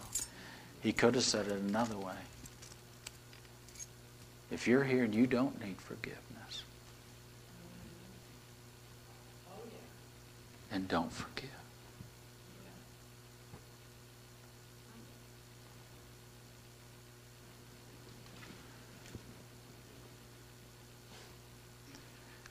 [0.81, 2.15] He could have said it another way.
[4.51, 6.63] If you're here and you don't need forgiveness,
[10.71, 11.51] and don't forgive.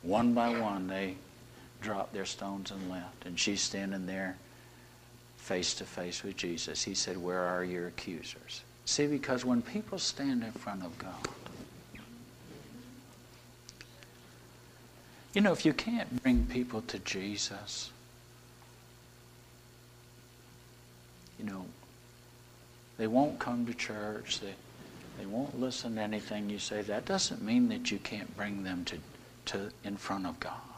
[0.01, 1.15] One by one, they
[1.79, 3.25] dropped their stones and left.
[3.25, 4.37] And she's standing there
[5.41, 6.83] face to face with Jesus.
[6.83, 8.61] He said, Where are your accusers?
[8.85, 11.27] See, because when people stand in front of God,
[15.33, 17.89] you know, if you can't bring people to Jesus,
[21.39, 21.65] you know,
[22.97, 24.53] they won't come to church, they,
[25.17, 26.81] they won't listen to anything you say.
[26.83, 28.97] That doesn't mean that you can't bring them to,
[29.45, 30.70] to in front of God.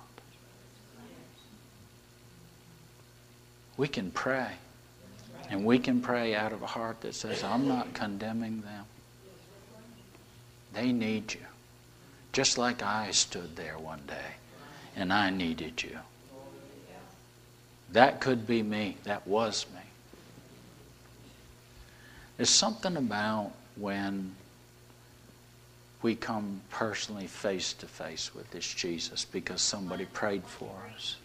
[3.84, 4.48] We can pray.
[5.50, 8.86] And we can pray out of a heart that says, I'm not condemning them.
[10.74, 11.46] They need you.
[12.32, 14.36] Just like I stood there one day
[14.96, 15.98] and I needed you.
[17.92, 18.96] That could be me.
[19.04, 19.82] That was me.
[22.38, 24.34] There's something about when
[26.02, 31.18] we come personally face to face with this Jesus because somebody prayed for us,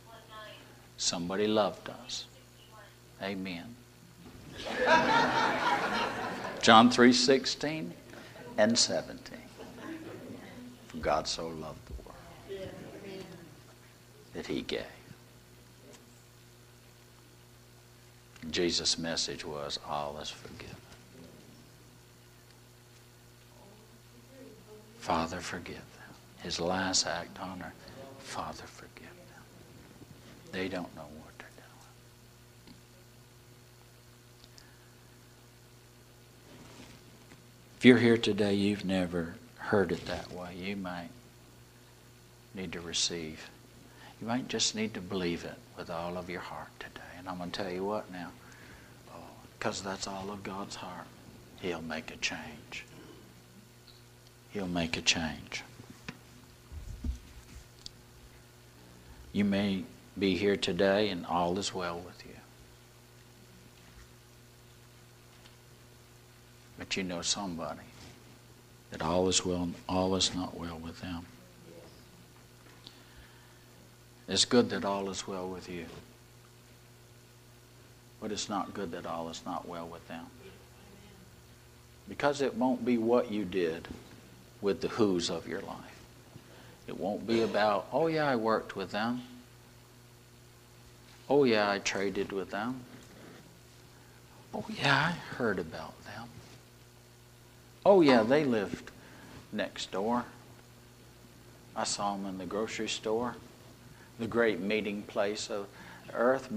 [0.97, 2.25] somebody loved us.
[3.22, 3.74] Amen.
[6.62, 7.92] John 3:16
[8.57, 9.38] and 17.
[10.88, 12.68] For God so loved the world
[14.35, 14.85] that he gave.
[18.50, 20.76] Jesus' message was all is forgiven.
[24.98, 26.14] Father, forgive them.
[26.42, 27.72] His last act on earth,
[28.18, 29.42] Father, forgive them.
[30.52, 32.76] They don't know what they're doing.
[37.79, 40.53] If you're here today, you've never heard it that way.
[40.57, 41.11] You might
[42.53, 43.49] need to receive.
[44.21, 47.01] You might just need to believe it with all of your heart today.
[47.17, 48.33] And I'm going to tell you what now,
[49.57, 51.07] because oh, that's all of God's heart.
[51.61, 52.85] He'll make a change.
[54.51, 55.62] He'll make a change.
[59.33, 59.85] You may
[60.19, 62.28] be here today and all is well with you.
[66.79, 67.81] But you know somebody
[68.91, 71.27] that all is well all is not well with them.
[74.29, 75.87] It's good that all is well with you.
[78.21, 80.27] But it's not good that all is not well with them.
[82.09, 83.88] Because it won't be what you did
[84.61, 85.77] with the who's of your life.
[86.87, 89.23] It won't be about, oh yeah, I worked with them.
[91.29, 92.81] Oh yeah, I traded with them.
[94.55, 95.97] Oh yeah, I heard about.
[97.88, 98.90] Oh yeah, they lived
[99.51, 100.27] next door.
[101.74, 103.35] I saw them in the grocery store,
[104.18, 105.68] the great meeting place of
[106.12, 106.53] earth,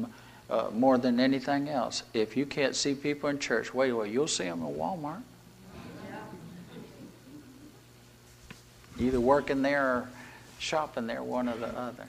[0.49, 2.03] uh, more than anything else.
[2.13, 5.21] If you can't see people in church, wait a while, you'll see them in Walmart.
[8.99, 10.09] either working there or
[10.59, 12.07] shopping there, one or the other.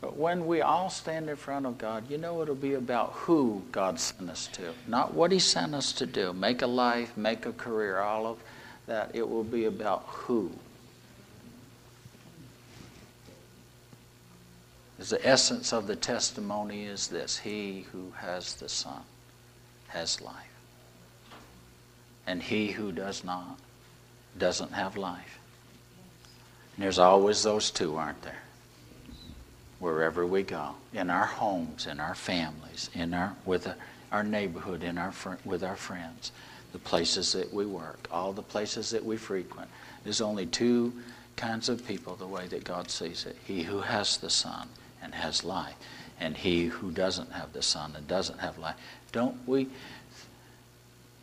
[0.00, 3.62] But when we all stand in front of God, you know it'll be about who
[3.70, 6.32] God sent us to, not what He sent us to do.
[6.32, 8.38] Make a life, make a career, all of
[8.86, 9.10] that.
[9.14, 10.50] It will be about who.
[15.08, 19.02] the essence of the testimony is this He who has the Son
[19.88, 20.34] has life.
[22.26, 23.58] And he who does not
[24.38, 25.38] doesn't have life.
[26.76, 28.42] And there's always those two, aren't there?
[29.80, 33.66] Wherever we go, in our homes, in our families, in our with
[34.12, 35.12] our neighborhood, in our
[35.44, 36.30] with our friends,
[36.72, 39.68] the places that we work, all the places that we frequent.
[40.04, 40.92] There's only two
[41.36, 43.36] kinds of people the way that God sees it.
[43.44, 44.68] He who has the Son
[45.02, 45.74] and has life,
[46.20, 48.76] and he who doesn't have the Son and doesn't have life.
[49.12, 49.68] Don't we?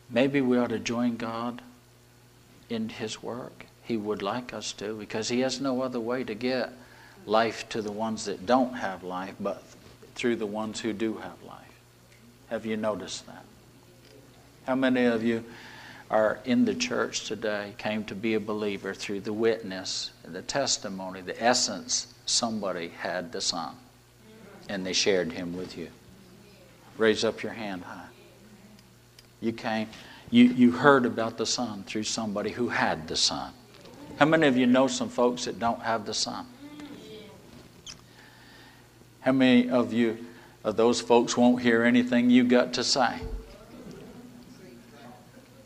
[0.09, 1.61] Maybe we ought to join God
[2.69, 3.65] in His work.
[3.83, 6.71] He would like us to because He has no other way to get
[7.27, 9.61] life to the ones that don't have life but
[10.15, 11.61] through the ones who do have life.
[12.49, 13.43] Have you noticed that?
[14.65, 15.43] How many of you
[16.09, 21.21] are in the church today, came to be a believer through the witness, the testimony,
[21.21, 23.75] the essence somebody had the Son
[24.69, 25.89] and they shared Him with you?
[26.97, 28.07] Raise up your hand high.
[29.41, 29.89] You came
[30.29, 33.53] you, you heard about the Son through somebody who had the Son.
[34.17, 36.45] How many of you know some folks that don't have the Son?
[39.27, 40.25] How many of you
[40.63, 43.19] of those folks won't hear anything you got to say?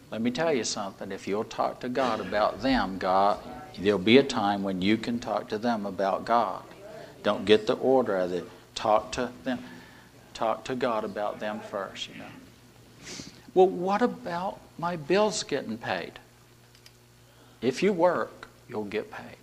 [0.09, 1.11] Let me tell you something.
[1.11, 3.37] If you'll talk to God about them, God,
[3.77, 6.63] there'll be a time when you can talk to them about God.
[7.21, 8.49] Don't get the order of it.
[8.73, 9.59] Talk to them.
[10.33, 12.25] Talk to God about them first, you know.
[13.53, 16.13] Well, what about my bills getting paid?
[17.61, 19.37] If you work, you'll get paid.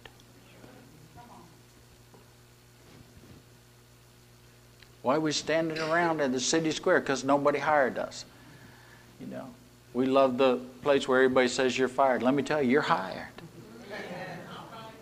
[5.02, 7.00] Why are we standing around in the city square?
[7.00, 8.24] Because nobody hired us.
[9.20, 9.46] You know,
[9.94, 12.22] we love the place where everybody says you're fired.
[12.22, 13.26] Let me tell you, you're hired.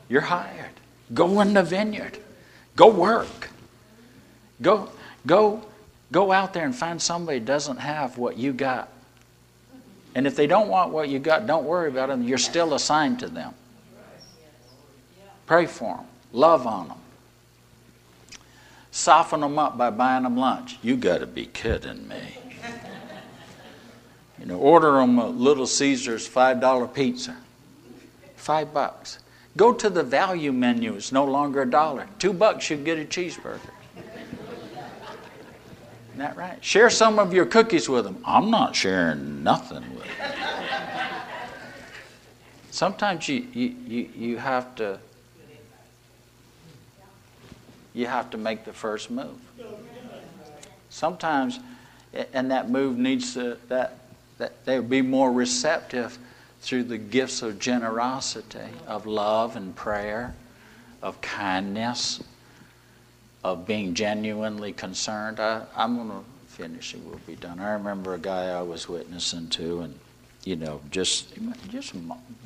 [0.09, 0.71] You're hired.
[1.13, 2.19] Go in the vineyard.
[2.77, 3.51] Go work.
[4.63, 4.91] Go,
[5.27, 5.63] go,
[6.13, 8.89] go out there and find somebody doesn't have what you got.
[10.15, 12.23] And if they don't want what you got, don't worry about them.
[12.23, 13.53] You're still assigned to them.
[15.47, 16.07] Pray for them.
[16.33, 16.99] Love on them.
[18.97, 20.79] Soften them up by buying them lunch.
[20.81, 22.39] You got to be kidding me.
[24.39, 27.37] You know, order them a Little Caesars $5 pizza.
[28.37, 29.19] Five bucks.
[29.57, 30.95] Go to the value menu.
[30.95, 32.07] It's no longer a dollar.
[32.19, 33.59] Two bucks, you get a cheeseburger.
[33.97, 34.09] Isn't
[36.19, 36.63] that right?
[36.63, 38.23] Share some of your cookies with them.
[38.27, 40.39] I'm not sharing nothing with them.
[42.71, 45.01] Sometimes you, you, you, you have to
[47.97, 49.41] you have to make the first move.
[50.91, 51.59] Sometimes,
[52.33, 53.99] and that move needs to that
[54.39, 56.19] that they would be more receptive
[56.61, 60.35] through the gifts of generosity, of love and prayer,
[61.03, 62.23] of kindness,
[63.43, 65.41] of being genuinely concerned.
[65.41, 67.61] I, I'm going to finish and We'll be done.
[67.61, 69.99] I remember a guy I was witnessing to, and
[70.45, 71.33] you know, just
[71.69, 71.95] just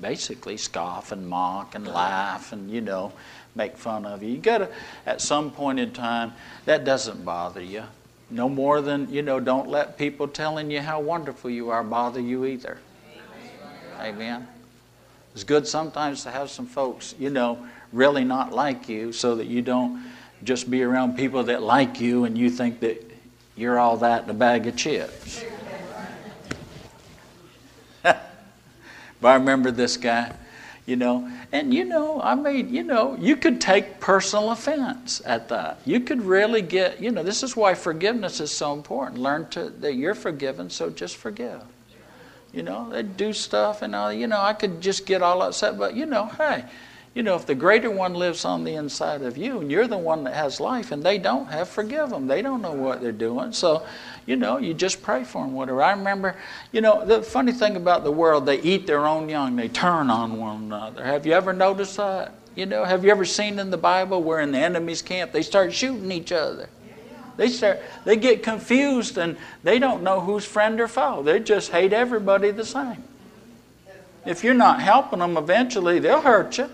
[0.01, 3.13] basically scoff and mock and laugh and you know,
[3.55, 4.31] make fun of you.
[4.31, 4.69] You got to,
[5.07, 6.33] at some point in time,
[6.65, 7.85] that doesn't bother you.
[8.31, 9.41] No more than you know.
[9.41, 12.79] Don't let people telling you how wonderful you are bother you either.
[13.99, 14.47] Amen.
[15.35, 19.47] It's good sometimes to have some folks, you know, really not like you, so that
[19.47, 20.05] you don't
[20.43, 23.11] just be around people that like you and you think that
[23.57, 25.45] you're all that in a bag of chips.
[28.03, 28.19] but
[29.23, 30.33] I remember this guy,
[30.87, 35.49] you know, and you know, I mean, you know, you could take personal offense at
[35.49, 35.81] that.
[35.85, 39.21] You could really get, you know, this is why forgiveness is so important.
[39.21, 41.63] Learn to that you're forgiven, so just forgive.
[42.53, 45.79] You know, they do stuff and all, you know, I could just get all upset,
[45.79, 46.65] but you know, hey,
[47.15, 49.99] you know, if the greater one lives on the inside of you and you're the
[49.99, 52.29] one that has life and they don't have, forgive them.
[52.29, 53.53] They don't know what they're doing.
[53.53, 53.85] So,
[54.27, 55.83] you know, you just pray for them, whatever.
[55.83, 56.37] I remember,
[56.71, 60.09] you know, the funny thing about the world, they eat their own young, they turn
[60.09, 61.05] on one another.
[61.05, 62.33] Have you ever noticed that?
[62.55, 65.43] You know, have you ever seen in the Bible where in the enemy's camp they
[65.43, 66.69] start shooting each other?
[67.37, 71.23] They start they get confused and they don't know who's friend or foe.
[71.23, 73.03] They just hate everybody the same.
[74.27, 76.69] If you're not helping them eventually, they'll hurt you.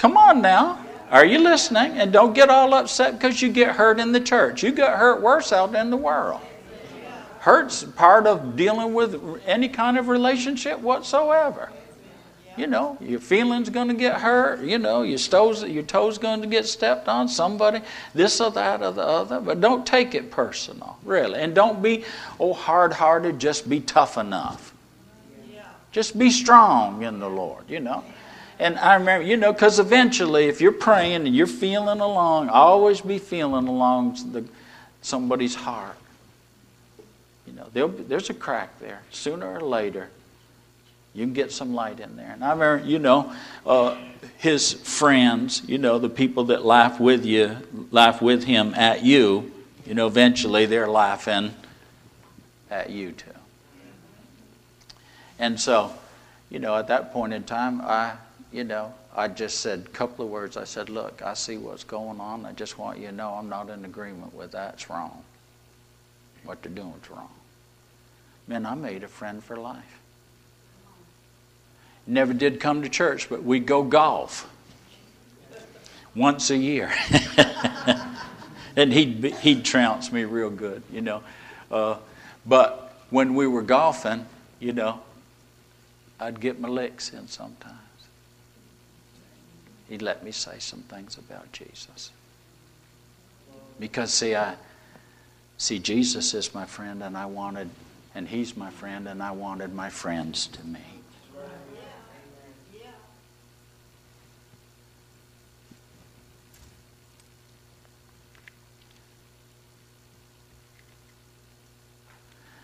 [0.00, 0.82] Come on now.
[1.10, 1.98] Are you listening?
[1.98, 4.62] And don't get all upset because you get hurt in the church.
[4.62, 6.40] You get hurt worse out in the world.
[7.40, 11.70] Hurt's part of dealing with any kind of relationship whatsoever.
[12.56, 14.60] You know, your feelings going to get hurt.
[14.60, 17.28] You know, your toes, your toes going to get stepped on.
[17.28, 17.82] Somebody,
[18.14, 19.38] this or that or the other.
[19.38, 22.04] But don't take it personal, really, and don't be
[22.38, 23.38] oh hard-hearted.
[23.38, 24.72] Just be tough enough.
[25.92, 27.64] Just be strong in the Lord.
[27.68, 28.02] You know.
[28.60, 33.00] And I remember, you know, because eventually, if you're praying and you're feeling along, always
[33.00, 34.44] be feeling along the,
[35.00, 35.96] somebody's heart.
[37.46, 39.00] You know, there's a crack there.
[39.10, 40.10] Sooner or later,
[41.14, 42.32] you can get some light in there.
[42.32, 43.32] And I remember, you know,
[43.64, 43.96] uh,
[44.36, 47.56] his friends, you know, the people that laugh with you,
[47.90, 49.50] laugh with him at you,
[49.86, 51.54] you know, eventually they're laughing
[52.70, 53.30] at you too.
[55.38, 55.94] And so,
[56.50, 58.16] you know, at that point in time, I
[58.52, 60.56] you know, I just said a couple of words.
[60.56, 62.44] I said, Look, I see what's going on.
[62.44, 64.74] I just want you to know I'm not in agreement with that.
[64.74, 65.22] It's wrong.
[66.44, 67.30] What they're doing is wrong.
[68.48, 70.00] Man, I made a friend for life.
[72.06, 74.50] Never did come to church, but we'd go golf
[76.14, 76.92] once a year.
[78.76, 81.22] and he'd, he'd trounce me real good, you know.
[81.70, 81.96] Uh,
[82.44, 84.26] but when we were golfing,
[84.58, 85.00] you know,
[86.18, 87.76] I'd get my licks in sometimes.
[89.90, 92.12] He let me say some things about Jesus.
[93.80, 94.54] Because see, I
[95.58, 97.68] see Jesus is my friend and I wanted
[98.14, 100.78] and he's my friend and I wanted my friends to me.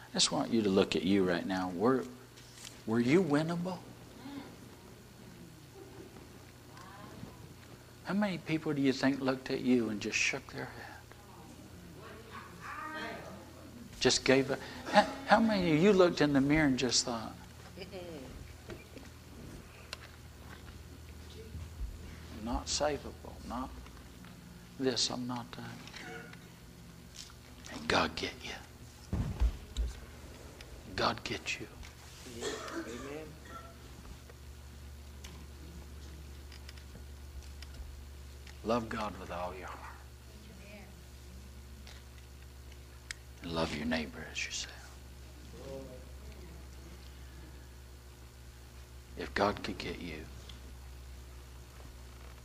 [0.09, 1.73] I just want you to look at you right now.
[1.75, 2.05] We're,
[2.87, 3.79] Were you winnable?
[8.07, 10.97] How many people do you think looked at you and just shook their head?
[13.99, 14.59] Just gave a.
[14.93, 17.35] How, how many of you looked in the mirror and just thought,
[22.45, 23.71] not savable, not
[24.79, 25.65] this, I'm not that.
[27.75, 29.19] And God get you.
[30.95, 31.67] God get you.
[32.41, 33.36] Amen.
[38.67, 39.81] Love God with all your heart.
[43.43, 44.75] And love your neighbor as yourself.
[49.17, 50.19] If God could get you,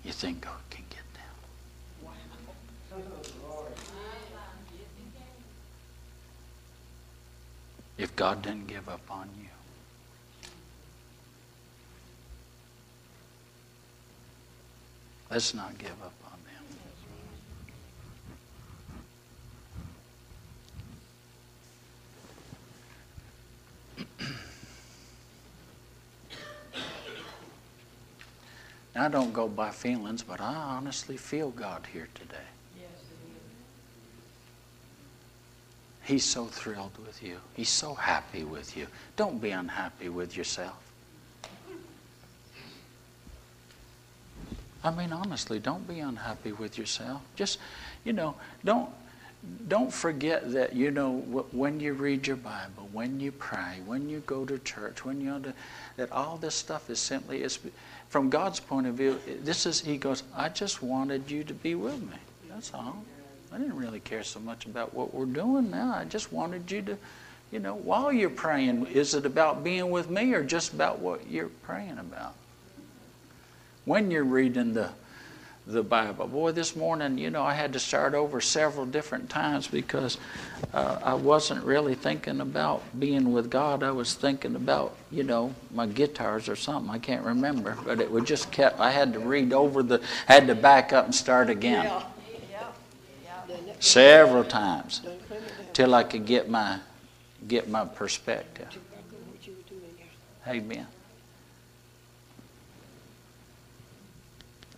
[0.04, 2.14] you think God can get them.
[7.98, 9.48] If God didn't give up on you,
[15.32, 16.38] let's not give up on
[23.98, 24.28] them.
[28.94, 32.36] Now, I don't go by feelings, but I honestly feel God here today.
[36.04, 37.38] He's so thrilled with you.
[37.56, 38.88] He's so happy with you.
[39.16, 40.91] Don't be unhappy with yourself.
[44.84, 47.22] I mean, honestly, don't be unhappy with yourself.
[47.36, 47.60] Just,
[48.04, 48.90] you know, don't
[49.68, 51.18] don't forget that you know
[51.52, 55.42] when you read your bible when you pray when you go to church when you
[55.98, 57.58] that all this stuff is simply is
[58.10, 61.74] from god's point of view this is he goes i just wanted you to be
[61.74, 62.18] with me.
[62.50, 63.04] That's all.
[63.52, 65.94] I didn't really care so much about what we're doing now.
[65.96, 66.98] I just wanted you to
[67.52, 71.28] you know while you're praying is it about being with me or just about what
[71.30, 72.36] you're praying about
[73.86, 74.90] when you're reading the
[75.68, 76.28] the Bible.
[76.28, 80.18] Boy, this morning, you know, I had to start over several different times because
[80.74, 83.84] uh, I wasn't really thinking about being with God.
[83.84, 86.92] I was thinking about, you know, my guitars or something.
[86.92, 88.80] I can't remember, but it would just kept.
[88.80, 91.86] I had to read over the, had to back up and start again.
[91.86, 92.04] Yeah.
[93.80, 95.02] Several times
[95.74, 96.80] till I could get my
[97.48, 98.68] get my perspective.
[100.48, 100.88] Amen.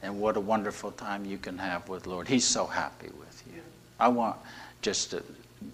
[0.04, 2.28] And what a wonderful time you can have with Lord.
[2.28, 3.62] He's so happy with you.
[3.99, 4.36] I want
[4.82, 5.24] just to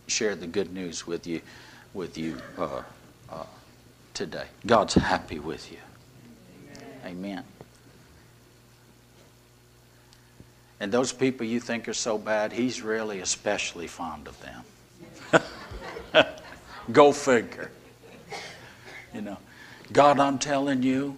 [0.05, 1.41] share the good news with you,
[1.95, 2.84] with you uh,
[3.30, 3.45] uh,
[4.13, 4.45] today.
[4.67, 5.80] God's happy with you.
[7.03, 7.43] Amen.
[10.80, 15.43] And those people you think are so bad, He's really especially fond of them.
[16.91, 17.71] Go figure.
[19.13, 19.38] You know,
[19.91, 21.17] God, I'm telling you,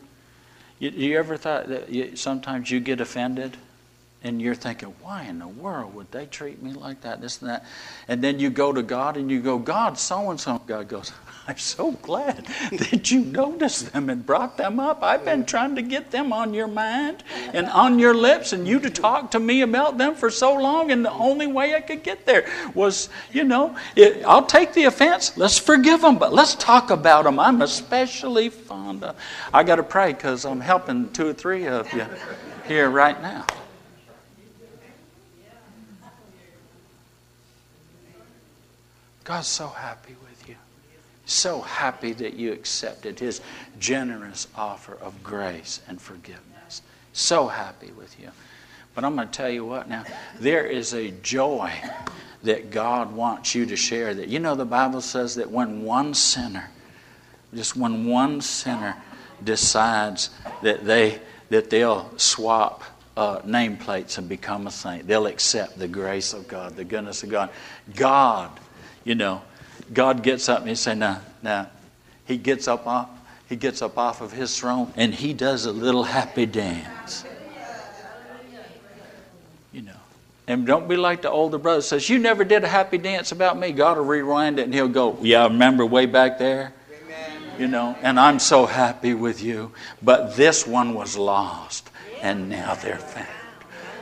[0.82, 3.56] you, you ever thought that you, sometimes you get offended
[4.24, 7.50] and you're thinking, why in the world would they treat me like that, this and
[7.50, 7.66] that?
[8.08, 10.62] And then you go to God and you go, God, so and so.
[10.68, 11.12] God goes,
[11.48, 15.02] I'm so glad that you noticed them and brought them up.
[15.02, 18.80] I've been trying to get them on your mind and on your lips and you
[18.82, 20.92] to talk to me about them for so long.
[20.92, 24.84] And the only way I could get there was, you know, it, I'll take the
[24.84, 25.36] offense.
[25.36, 27.40] Let's forgive them, but let's talk about them.
[27.40, 29.16] I'm especially fond of.
[29.52, 32.06] I got to pray because I'm helping two or three of you
[32.68, 33.48] here right now.
[39.32, 40.56] God's so happy with you.
[41.26, 43.40] so happy that you accepted his
[43.80, 46.82] generous offer of grace and forgiveness.
[47.14, 48.30] So happy with you.
[48.94, 50.04] But I'm going to tell you what now,
[50.38, 51.72] there is a joy
[52.44, 54.14] that God wants you to share.
[54.14, 56.70] That you know the Bible says that when one sinner,
[57.56, 59.02] just when one sinner
[59.42, 60.30] decides
[60.62, 62.84] that they that they'll swap
[63.16, 67.30] uh, nameplates and become a saint, they'll accept the grace of God, the goodness of
[67.30, 67.50] God.
[67.96, 68.52] God,
[69.04, 69.42] you know,
[69.94, 71.70] God gets up and he says, now, now,
[72.26, 73.10] he gets up off,
[73.50, 77.26] he gets up off of his throne and he does a little happy dance.
[79.74, 79.92] You know.
[80.48, 83.58] And don't be like the older brother says, You never did a happy dance about
[83.58, 83.72] me.
[83.72, 86.74] God will rewind it and he'll go, Yeah, I remember way back there.
[87.60, 89.72] You know, and I'm so happy with you.
[90.02, 91.90] But this one was lost
[92.22, 93.28] and now they're found.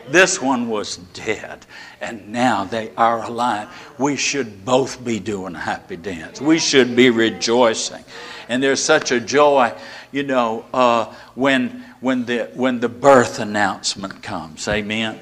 [0.07, 1.65] This one was dead,
[2.01, 3.67] and now they are alive.
[3.97, 6.39] We should both be doing a happy dance.
[6.41, 8.03] We should be rejoicing.
[8.47, 9.73] And there's such a joy,
[10.11, 14.67] you know, uh, when, when, the, when the birth announcement comes.
[14.67, 15.19] Amen.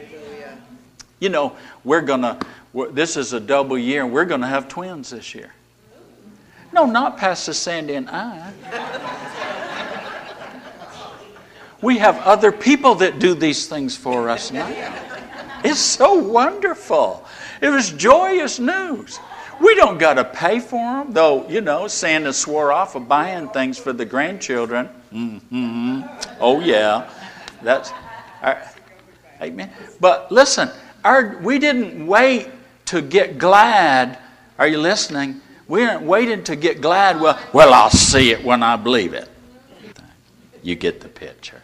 [1.19, 2.39] You know, we're going to,
[2.91, 5.51] this is a double year, and we're going to have twins this year.
[6.71, 8.53] No, not Pastor Sandy and I.
[11.81, 14.67] We have other people that do these things for us now.
[15.67, 17.25] It's so wonderful.
[17.61, 19.19] It was joyous news.
[19.59, 23.49] We don't got to pay for them, though, you know, Santa swore off of buying
[23.49, 24.89] things for the grandchildren.
[25.11, 26.03] Mm-hmm.
[26.39, 27.09] Oh, yeah.
[27.63, 27.91] That's,
[28.41, 28.61] our,
[29.41, 29.71] amen.
[29.99, 30.69] But listen,
[31.03, 32.49] our, we didn't wait
[32.85, 34.19] to get glad.
[34.59, 35.41] Are you listening?
[35.67, 37.19] We didn't wait to get glad.
[37.19, 39.27] Well, well, I'll see it when I believe it.
[40.63, 41.61] You get the picture.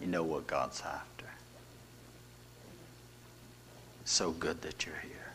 [0.00, 1.07] You know what God's after.
[4.18, 5.30] So good that you're here.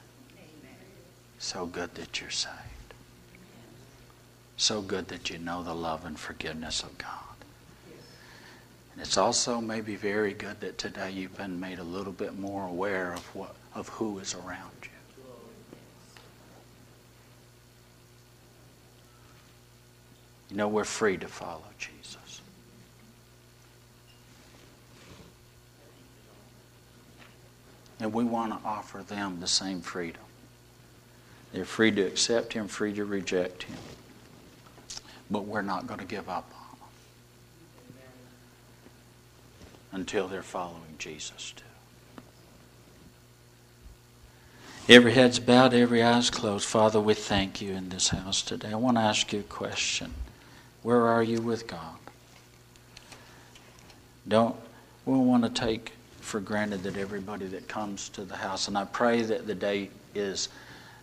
[1.39, 2.57] So good that you're saved.
[4.57, 7.37] So good that you know the love and forgiveness of God.
[8.91, 12.67] And it's also maybe very good that today you've been made a little bit more
[12.67, 14.89] aware of what of who is around you.
[20.49, 21.92] You know, we're free to follow Jesus.
[28.03, 30.21] And we want to offer them the same freedom.
[31.53, 33.77] They're free to accept Him, free to reject Him.
[35.31, 36.89] But we're not going to give up on them
[39.93, 41.63] until they're following Jesus too.
[44.89, 46.65] Every head's bowed, every eye's closed.
[46.67, 48.73] Father, we thank you in this house today.
[48.73, 50.13] I want to ask you a question.
[50.81, 51.95] Where are you with God?
[54.27, 54.57] Don't
[55.05, 55.93] we want to take
[56.23, 59.89] for granted that everybody that comes to the house, and I pray that the day
[60.15, 60.49] is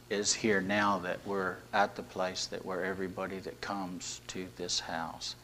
[0.08, 4.80] is here now that we're at the place that where everybody that comes to this
[4.80, 5.36] house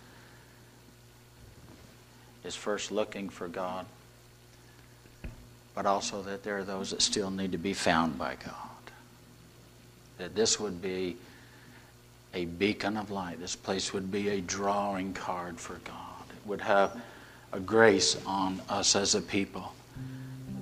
[2.43, 3.87] is first looking for God,
[5.75, 8.55] but also that there are those that still need to be found by God.
[10.19, 11.17] That this would be
[12.35, 13.39] a beacon of light.
[13.39, 16.25] This place would be a drawing card for God.
[16.31, 17.01] It would have
[17.53, 19.75] a grace on us as a people.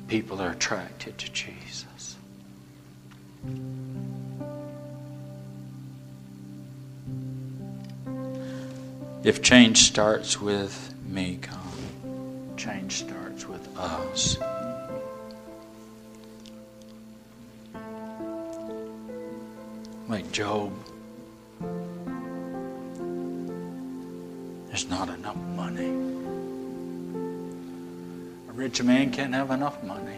[0.08, 2.16] People are attracted to Jesus.
[9.22, 14.36] If change starts with me, God, change starts with us.
[20.08, 20.72] Like Job
[24.74, 26.13] There's not enough money.
[28.64, 30.16] Rich man can't have enough money.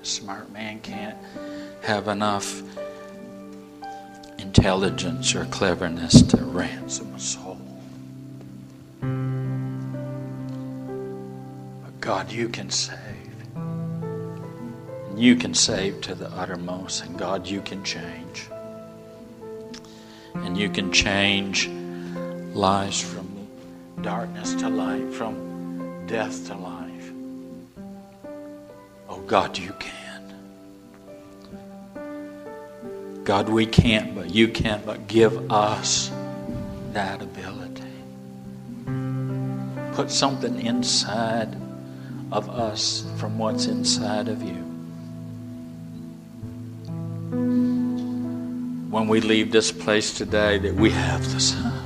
[0.00, 1.16] A smart man can't
[1.82, 2.62] have enough
[4.38, 7.58] intelligence or cleverness to ransom a soul.
[11.82, 12.96] But God, you can save.
[13.56, 17.04] And you can save to the uttermost.
[17.04, 18.48] And God, you can change.
[20.34, 21.68] And you can change
[22.54, 23.48] lives from
[24.02, 25.49] darkness to light, from
[26.10, 27.12] death to life.
[29.08, 30.34] Oh God, you can.
[33.22, 36.10] God, we can't, but you can, but give us
[36.92, 37.84] that ability.
[39.92, 41.56] Put something inside
[42.32, 44.64] of us from what's inside of you.
[48.90, 51.79] When we leave this place today, that we have the.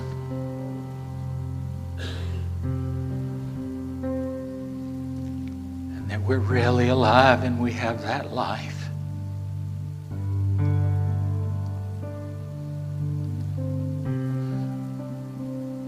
[6.35, 8.89] We're really alive and we have that life.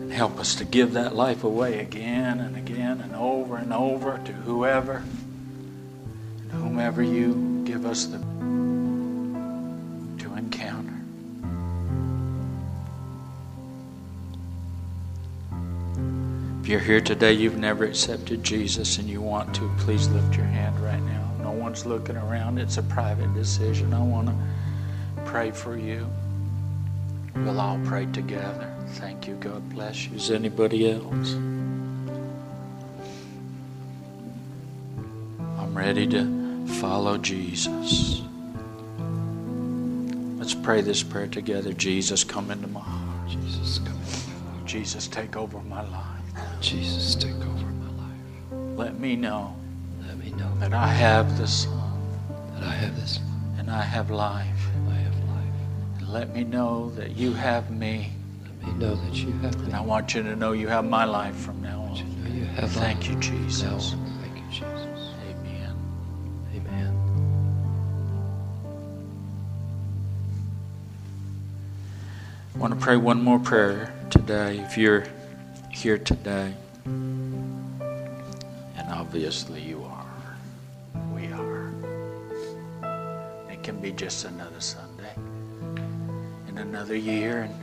[0.00, 4.20] And help us to give that life away again and again and over and over
[4.24, 5.02] to whoever
[6.42, 8.18] and whomever you give us the
[10.22, 10.95] to encounter.
[16.66, 20.46] If you're here today, you've never accepted Jesus and you want to, please lift your
[20.46, 21.30] hand right now.
[21.40, 22.58] No one's looking around.
[22.58, 23.94] It's a private decision.
[23.94, 24.34] I want to
[25.24, 26.08] pray for you.
[27.36, 28.68] We'll all pray together.
[28.94, 29.36] Thank you.
[29.36, 30.16] God bless you.
[30.16, 31.34] Is anybody else?
[35.56, 38.22] I'm ready to follow Jesus.
[40.36, 41.72] Let's pray this prayer together.
[41.72, 43.28] Jesus, come into my heart.
[43.28, 44.64] Jesus, come into my heart.
[44.66, 46.15] Jesus, take over my life.
[46.60, 48.78] Jesus, take over my life.
[48.78, 49.54] Let me know.
[50.06, 52.00] Let me know that I have the Son.
[52.54, 53.20] That I have this.
[53.58, 54.68] And I have life.
[54.88, 55.98] I have life.
[55.98, 58.12] And let me know that you have me.
[58.44, 59.66] Let me know that you have me.
[59.66, 61.96] And I want you to know you have my life from now on.
[61.96, 63.94] You know you have Thank you, Jesus.
[64.22, 65.10] Thank you, Jesus.
[65.28, 65.76] Amen.
[66.54, 66.92] Amen.
[72.54, 74.58] I want to pray one more prayer today.
[74.60, 75.06] If you're
[75.76, 76.54] here today?
[76.86, 77.68] And
[78.88, 80.36] obviously you are.
[81.14, 81.70] We are.
[83.50, 85.12] It can be just another Sunday
[86.48, 87.54] in another year and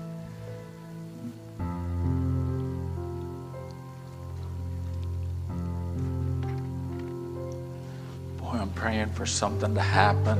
[8.38, 10.38] Boy, I'm praying for something to happen.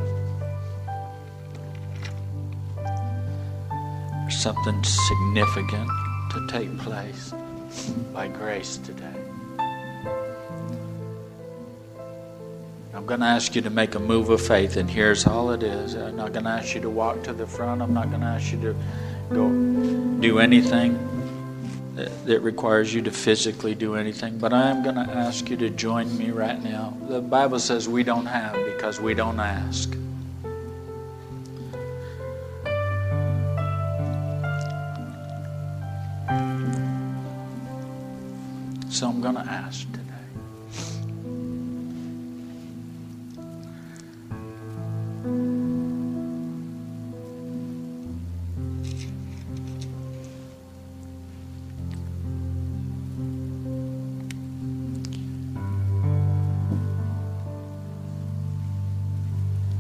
[4.30, 5.90] Something significant
[6.34, 7.34] to take place
[8.14, 9.14] by grace today.
[12.94, 15.64] I'm going to ask you to make a move of faith, and here's all it
[15.64, 15.96] is.
[15.96, 17.82] I'm not going to ask you to walk to the front.
[17.82, 18.76] I'm not going to ask you to
[19.34, 19.50] go
[20.20, 20.98] do anything
[21.96, 25.58] that, that requires you to physically do anything, but I am going to ask you
[25.58, 26.96] to join me right now.
[27.08, 29.96] The Bible says we don't have because we don't ask.
[38.94, 40.04] So I'm going to ask today.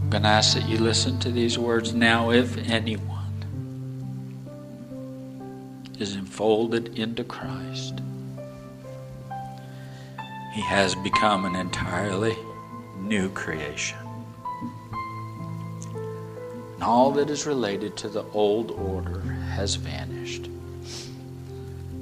[0.02, 2.32] I'm going to ask that you listen to these words now.
[2.32, 3.20] If anyone
[6.00, 8.02] is enfolded into Christ,
[10.54, 12.38] he has become an entirely
[13.00, 13.98] new creation.
[16.76, 20.48] And all that is related to the old order has vanished.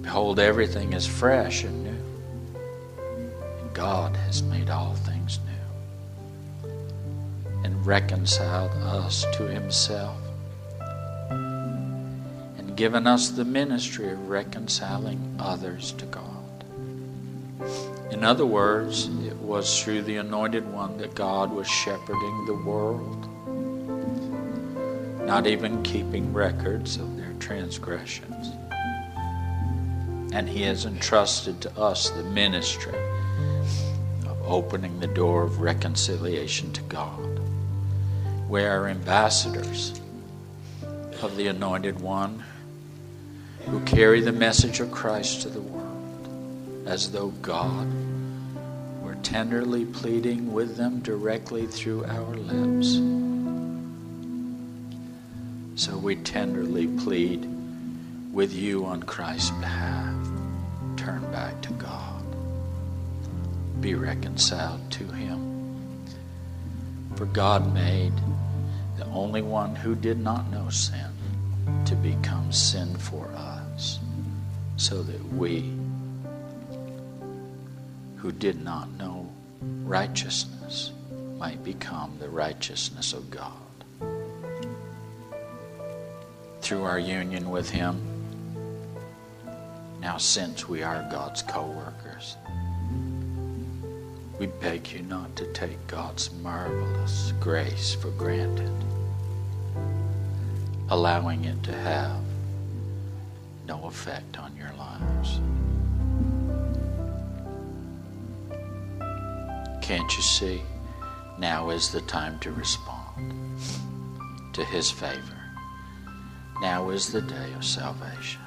[0.01, 3.01] Behold, everything is fresh and new.
[3.61, 6.69] And God has made all things new
[7.63, 10.17] and reconciled us to Himself
[11.29, 16.30] and given us the ministry of reconciling others to God.
[18.11, 23.27] In other words, it was through the Anointed One that God was shepherding the world,
[25.25, 28.49] not even keeping records of their transgressions.
[30.33, 32.99] And He has entrusted to us the ministry
[34.27, 37.39] of opening the door of reconciliation to God.
[38.49, 40.01] We are ambassadors
[41.21, 42.43] of the Anointed One
[43.67, 45.91] who carry the message of Christ to the world
[46.85, 47.87] as though God
[49.31, 52.95] tenderly pleading with them directly through our lips.
[55.81, 57.47] So we tenderly plead
[58.33, 60.13] with you on Christ's behalf.
[60.97, 62.25] Turn back to God.
[63.79, 66.03] Be reconciled to Him.
[67.15, 68.11] For God made
[68.97, 71.09] the only one who did not know sin
[71.85, 73.97] to become sin for us,
[74.75, 75.71] so that we
[78.21, 79.20] who did not know
[79.91, 80.93] righteousness
[81.37, 83.51] might become the righteousness of God.
[86.61, 87.99] Through our union with Him,
[89.99, 92.37] now since we are God's co workers,
[94.39, 98.71] we beg you not to take God's marvelous grace for granted,
[100.87, 102.23] allowing it to have
[103.67, 105.41] no effect on your lives.
[109.81, 110.61] Can't you see?
[111.37, 113.59] Now is the time to respond
[114.53, 115.41] to His favor.
[116.61, 118.41] Now is the day of salvation.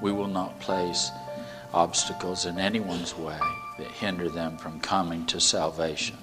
[0.00, 1.10] We will not place
[1.74, 3.38] obstacles in anyone's way
[3.78, 6.18] that hinder them from coming to salvation.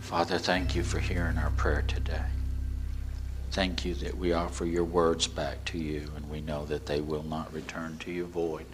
[0.00, 2.22] Father, thank you for hearing our prayer today.
[3.56, 7.00] Thank you that we offer your words back to you and we know that they
[7.00, 8.66] will not return to you void.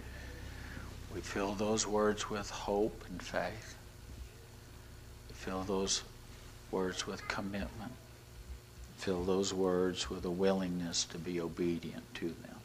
[1.15, 3.77] We fill those words with hope and faith.
[5.29, 6.03] We fill those
[6.69, 7.93] words with commitment.
[8.97, 12.57] Fill those words with a willingness to be obedient to them.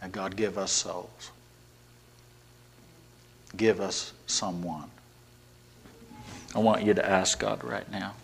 [0.00, 1.30] And God, give us souls.
[3.54, 4.90] Give us someone.
[6.54, 8.14] I want you to ask God right now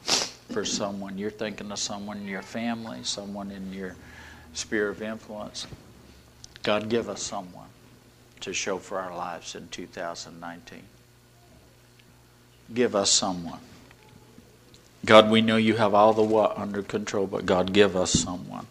[0.51, 1.19] for someone.
[1.19, 3.97] You're thinking of someone in your family, someone in your
[4.55, 5.67] sphere of influence.
[6.63, 7.69] God, give us someone
[8.41, 10.83] to show for our lives in 2019.
[12.75, 13.61] Give us someone.
[15.05, 18.67] God, we know you have all the what under control, but God, give us someone.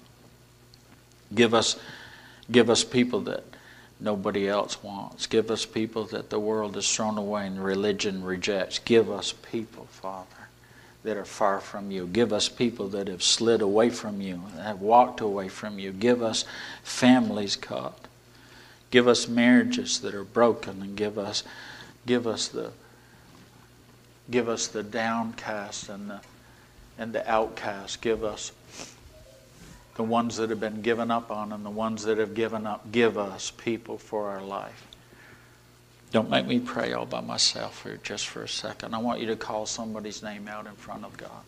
[1.34, 1.80] Give us,
[2.52, 3.44] give us people that
[4.00, 5.26] nobody else wants.
[5.26, 8.80] Give us people that the world has thrown away and religion rejects.
[8.80, 10.37] Give us people, Father,
[11.08, 12.06] that are far from you.
[12.06, 15.94] Give us people that have slid away from you, have walked away from you.
[15.94, 16.44] Give us
[16.84, 18.10] families caught.
[18.92, 21.44] Give us marriages that are broken and give us
[22.06, 22.72] give us the
[24.30, 26.20] give us the downcast and the
[26.98, 28.02] and the outcast.
[28.02, 28.52] Give us
[29.96, 32.92] the ones that have been given up on and the ones that have given up.
[32.92, 34.86] Give us people for our life.
[36.12, 38.96] Don't make me pray all by myself for just for a second.
[38.96, 41.44] I want you to call somebody's name out in front of God.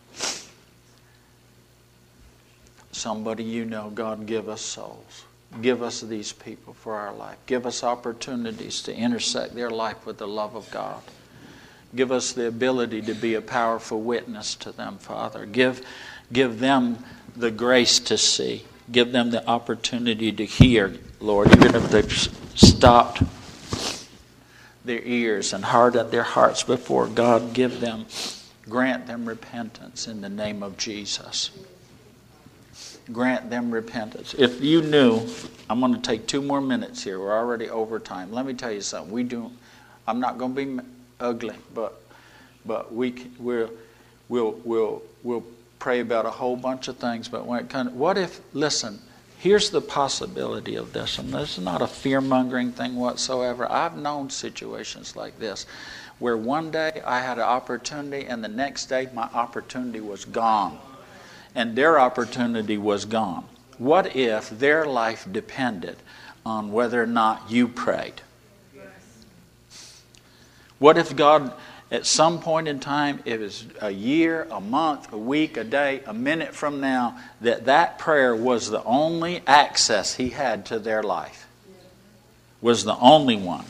[2.92, 5.24] Somebody you know, God, give us souls.
[5.62, 7.38] Give us these people for our life.
[7.46, 11.02] Give us opportunities to intersect their life with the love of God.
[11.96, 15.46] Give us the ability to be a powerful witness to them, Father.
[15.46, 15.84] Give,
[16.32, 17.04] give them
[17.34, 18.64] the grace to see.
[18.92, 22.12] Give them the opportunity to hear, Lord, even if they've
[22.54, 23.22] stopped
[24.90, 27.52] their ears and hardened their hearts before God.
[27.54, 28.06] Give them,
[28.68, 31.50] grant them repentance in the name of Jesus
[33.12, 34.34] grant them repentance.
[34.38, 35.26] If you knew,
[35.68, 37.18] I'm going to take two more minutes here.
[37.18, 38.32] We're already over time.
[38.32, 39.12] Let me tell you something.
[39.12, 39.50] We do.
[40.06, 40.82] I'm not going to be
[41.18, 42.00] ugly, but
[42.64, 43.70] but we we'll
[44.28, 45.44] we'll we'll we'll
[45.78, 47.28] pray about a whole bunch of things.
[47.28, 48.40] But when it comes, what if?
[48.52, 49.00] Listen.
[49.40, 53.70] Here's the possibility of this, and this is not a fear mongering thing whatsoever.
[53.70, 55.66] I've known situations like this
[56.18, 60.78] where one day I had an opportunity, and the next day my opportunity was gone
[61.54, 63.46] and their opportunity was gone.
[63.78, 65.96] What if their life depended
[66.44, 68.22] on whether or not you prayed?
[70.78, 71.52] What if God,
[71.90, 76.02] at some point in time, it was a year, a month, a week, a day,
[76.06, 81.02] a minute from now, that that prayer was the only access he had to their
[81.02, 81.46] life?
[82.60, 83.64] Was the only one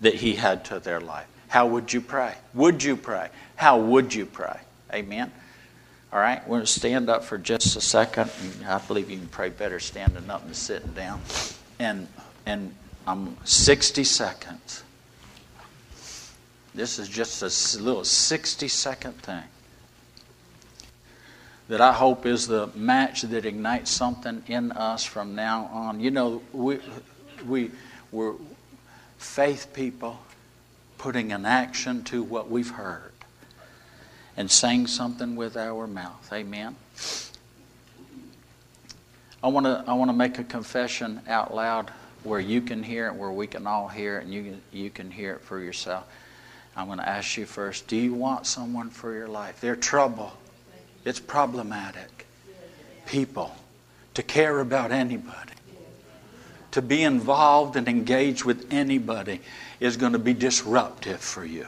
[0.00, 1.26] that he had to their life.
[1.48, 2.34] How would you pray?
[2.54, 3.28] Would you pray?
[3.56, 4.58] How would you pray?
[4.92, 5.32] Amen.
[6.12, 8.30] All right, we're going to stand up for just a second.
[8.66, 11.20] I believe you can pray better standing up than sitting down.
[11.78, 12.08] And
[12.46, 12.74] and
[13.06, 14.82] I'm 60 seconds.
[16.74, 19.44] This is just a little 60 second thing
[21.70, 26.00] that I hope is the match that ignites something in us from now on.
[26.00, 26.80] You know, we
[27.46, 27.70] we
[28.10, 28.34] we're
[29.18, 30.18] faith people
[30.98, 33.12] putting an action to what we've heard
[34.36, 36.28] and saying something with our mouth.
[36.32, 36.74] Amen.
[39.42, 41.90] I want to I want to make a confession out loud
[42.24, 44.90] where you can hear it, where we can all hear it, and you can, you
[44.90, 46.04] can hear it for yourself.
[46.80, 49.60] I'm going to ask you first do you want someone for your life?
[49.60, 50.32] They're trouble,
[51.04, 52.26] it's problematic.
[53.04, 53.54] People,
[54.14, 55.52] to care about anybody,
[56.70, 59.40] to be involved and engaged with anybody
[59.78, 61.66] is going to be disruptive for you.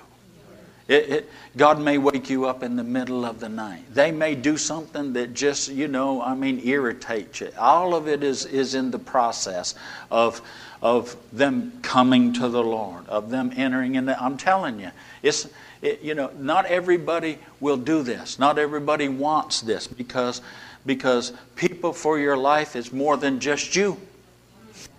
[0.89, 3.83] It, it, God may wake you up in the middle of the night.
[3.93, 7.51] They may do something that just, you know, I mean, irritates you.
[7.59, 9.75] All of it is, is in the process
[10.11, 10.41] of,
[10.83, 14.09] of them coming to the Lord, of them entering in.
[14.09, 14.91] I'm telling you,
[15.23, 15.49] it's,
[15.81, 18.39] it, you know, not everybody will do this.
[18.41, 20.43] Not everybody wants this because,
[20.85, 23.97] because people for your life is more than just you.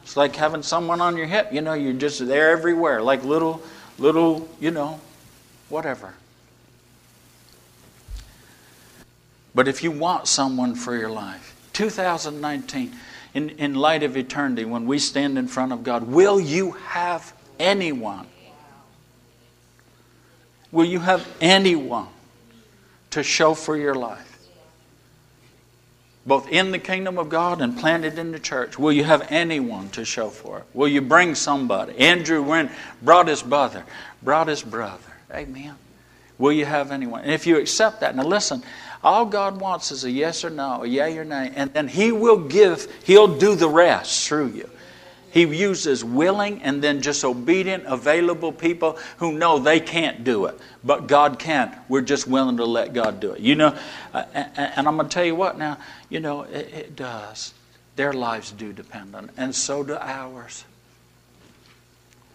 [0.04, 1.52] It's like having someone on your hip.
[1.52, 3.62] You know, you're just there everywhere, like little,
[4.00, 5.02] little, you know,
[5.68, 6.14] whatever.
[9.54, 12.94] But if you want someone for your life, 2019,
[13.34, 17.34] in, in light of eternity, when we stand in front of God, will you have
[17.60, 18.28] anyone?
[20.72, 22.08] Will you have anyone
[23.12, 24.30] to show for your life?
[26.26, 28.80] Both in the kingdom of God and planted in the church.
[28.80, 30.66] Will you have anyone to show for it?
[30.74, 31.98] Will you bring somebody?
[31.98, 32.72] Andrew went,
[33.02, 33.84] brought his brother,
[34.22, 35.04] brought his brother.
[35.32, 35.76] Amen.
[36.38, 37.22] Will you have anyone?
[37.22, 38.64] And if you accept that, now listen,
[39.04, 42.12] all God wants is a yes or no, a yea or nay, and then He
[42.12, 44.70] will give, He'll do the rest through you.
[45.34, 50.60] He uses willing and then just obedient, available people who know they can't do it,
[50.84, 51.76] but God can.
[51.90, 53.40] We're just willing to let God do it.
[53.42, 53.76] You know,
[54.14, 55.80] uh, and, I'm going to tell you what now,
[56.10, 57.56] you know, it, it does.
[57.96, 60.66] Their lives do depend on it, and so do ours.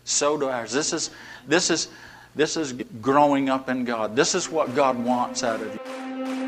[0.04, 0.72] So do ours.
[0.72, 1.10] This is,
[1.46, 1.86] this is,
[2.34, 4.16] this is growing up in God.
[4.16, 6.47] This is what God wants out of you.